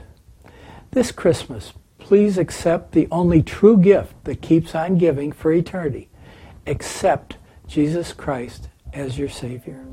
This 0.92 1.12
Christmas, 1.12 1.74
please 2.00 2.38
accept 2.38 2.94
the 2.94 3.10
only 3.12 3.44
true 3.44 3.78
gift 3.78 4.24
that 4.24 4.42
keeps 4.42 4.74
on 4.74 4.98
giving 4.98 5.34
for 5.34 5.52
eternity. 5.52 6.08
Accept 6.66 7.36
Jesus 7.68 8.14
Christ 8.14 8.70
as 8.94 9.20
your 9.20 9.28
Savior. 9.28 9.86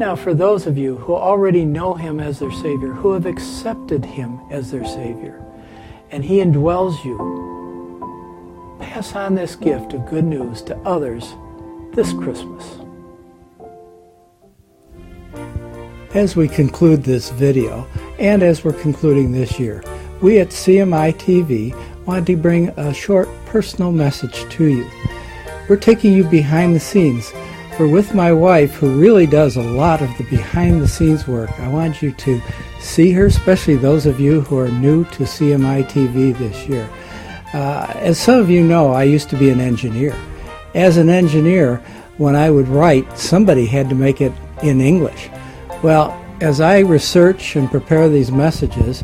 Now, 0.00 0.16
for 0.16 0.34
those 0.34 0.66
of 0.66 0.76
you 0.76 0.96
who 0.96 1.14
already 1.14 1.64
know 1.64 1.94
Him 1.94 2.18
as 2.18 2.40
their 2.40 2.50
Savior, 2.50 2.92
who 2.92 3.12
have 3.12 3.26
accepted 3.26 4.04
Him 4.04 4.40
as 4.50 4.72
their 4.72 4.84
Savior, 4.84 5.40
and 6.10 6.24
He 6.24 6.38
indwells 6.38 7.04
you, 7.04 7.16
pass 8.80 9.14
on 9.14 9.36
this 9.36 9.54
gift 9.54 9.92
of 9.92 10.10
good 10.10 10.24
news 10.24 10.62
to 10.62 10.76
others 10.78 11.34
this 11.92 12.12
Christmas. 12.12 12.81
As 16.14 16.36
we 16.36 16.46
conclude 16.46 17.02
this 17.02 17.30
video, 17.30 17.86
and 18.18 18.42
as 18.42 18.62
we're 18.62 18.74
concluding 18.74 19.32
this 19.32 19.58
year, 19.58 19.82
we 20.20 20.40
at 20.40 20.48
CMI 20.48 21.14
TV 21.14 21.74
wanted 22.04 22.26
to 22.26 22.36
bring 22.36 22.68
a 22.76 22.92
short 22.92 23.30
personal 23.46 23.92
message 23.92 24.44
to 24.50 24.66
you. 24.66 24.86
We're 25.70 25.76
taking 25.76 26.12
you 26.12 26.24
behind 26.24 26.76
the 26.76 26.80
scenes, 26.80 27.32
for 27.78 27.88
with 27.88 28.14
my 28.14 28.30
wife, 28.30 28.74
who 28.74 29.00
really 29.00 29.26
does 29.26 29.56
a 29.56 29.62
lot 29.62 30.02
of 30.02 30.10
the 30.18 30.24
behind 30.24 30.82
the 30.82 30.86
scenes 30.86 31.26
work, 31.26 31.50
I 31.58 31.68
want 31.68 32.02
you 32.02 32.12
to 32.12 32.42
see 32.78 33.10
her, 33.12 33.24
especially 33.24 33.76
those 33.76 34.04
of 34.04 34.20
you 34.20 34.42
who 34.42 34.58
are 34.58 34.68
new 34.68 35.04
to 35.04 35.22
CMI 35.22 35.84
TV 35.84 36.36
this 36.36 36.68
year. 36.68 36.90
Uh, 37.54 37.90
as 37.96 38.20
some 38.20 38.38
of 38.38 38.50
you 38.50 38.62
know, 38.62 38.92
I 38.92 39.04
used 39.04 39.30
to 39.30 39.36
be 39.36 39.48
an 39.48 39.62
engineer. 39.62 40.14
As 40.74 40.98
an 40.98 41.08
engineer, 41.08 41.76
when 42.18 42.36
I 42.36 42.50
would 42.50 42.68
write, 42.68 43.18
somebody 43.18 43.64
had 43.64 43.88
to 43.88 43.94
make 43.94 44.20
it 44.20 44.32
in 44.62 44.82
English. 44.82 45.30
Well, 45.82 46.18
as 46.40 46.60
I 46.60 46.80
research 46.80 47.56
and 47.56 47.70
prepare 47.70 48.08
these 48.08 48.30
messages, 48.30 49.02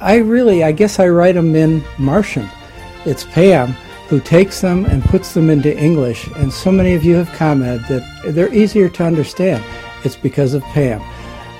I 0.00 0.16
really, 0.16 0.62
I 0.62 0.72
guess 0.72 0.98
I 0.98 1.08
write 1.08 1.34
them 1.34 1.54
in 1.54 1.82
Martian. 1.98 2.48
It's 3.04 3.24
Pam 3.24 3.74
who 4.08 4.20
takes 4.20 4.60
them 4.60 4.84
and 4.84 5.02
puts 5.04 5.32
them 5.32 5.48
into 5.48 5.74
English, 5.76 6.26
and 6.36 6.52
so 6.52 6.70
many 6.70 6.92
of 6.92 7.02
you 7.02 7.14
have 7.14 7.32
commented 7.32 7.82
that 7.88 8.34
they're 8.34 8.52
easier 8.52 8.88
to 8.90 9.04
understand. 9.04 9.64
It's 10.04 10.16
because 10.16 10.52
of 10.52 10.62
Pam. 10.64 11.02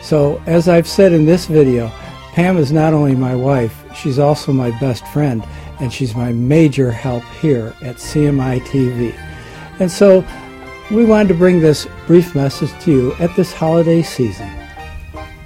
So, 0.03 0.43
as 0.45 0.69
I've 0.69 0.87
said 0.87 1.13
in 1.13 1.25
this 1.25 1.47
video, 1.47 1.89
Pam 2.33 2.59
is 2.59 2.71
not 2.71 2.93
only 2.93 3.15
my 3.15 3.35
wife, 3.35 3.83
she's 3.95 4.19
also 4.19 4.53
my 4.53 4.71
best 4.81 5.07
friend, 5.09 5.43
and 5.81 5.91
she's 5.91 6.15
my 6.15 6.33
major 6.33 6.91
help 6.91 7.25
here 7.41 7.75
at 7.81 7.97
CMI 7.97 8.61
TV. 8.61 9.15
And 9.79 9.91
so, 9.91 10.23
we 10.93 11.07
wanted 11.07 11.29
to 11.29 11.35
bring 11.35 11.61
this 11.61 11.89
brief 12.07 12.35
message 12.35 12.71
to 12.83 12.93
you 12.93 13.15
at 13.15 13.35
this 13.35 13.53
holiday 13.53 14.03
season. 14.03 14.49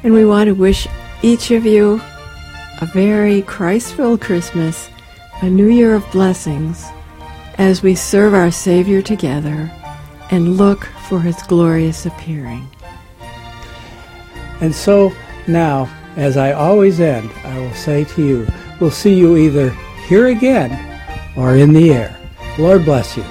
And 0.02 0.12
we 0.12 0.24
want 0.24 0.48
to 0.48 0.54
wish 0.54 0.88
each 1.22 1.52
of 1.52 1.64
you 1.64 2.00
a 2.80 2.86
very 2.86 3.42
Christ 3.42 3.94
filled 3.94 4.20
Christmas, 4.20 4.90
a 5.42 5.48
new 5.48 5.68
year 5.68 5.94
of 5.94 6.10
blessings, 6.10 6.84
as 7.58 7.80
we 7.82 7.94
serve 7.94 8.34
our 8.34 8.50
Savior 8.50 9.00
together 9.00 9.70
and 10.32 10.56
look 10.56 10.84
for 11.08 11.20
his 11.20 11.40
glorious 11.44 12.06
appearing. 12.06 12.68
And 14.60 14.74
so 14.74 15.14
now, 15.46 15.88
as 16.16 16.36
I 16.36 16.52
always 16.52 16.98
end, 16.98 17.30
I 17.44 17.58
will 17.60 17.74
say 17.74 18.04
to 18.04 18.26
you, 18.26 18.46
we'll 18.80 18.90
see 18.90 19.14
you 19.14 19.36
either 19.36 19.70
here 20.08 20.26
again 20.26 21.00
or 21.36 21.56
in 21.56 21.72
the 21.72 21.92
air. 21.92 22.18
Lord 22.58 22.84
bless 22.84 23.16
you. 23.16 23.24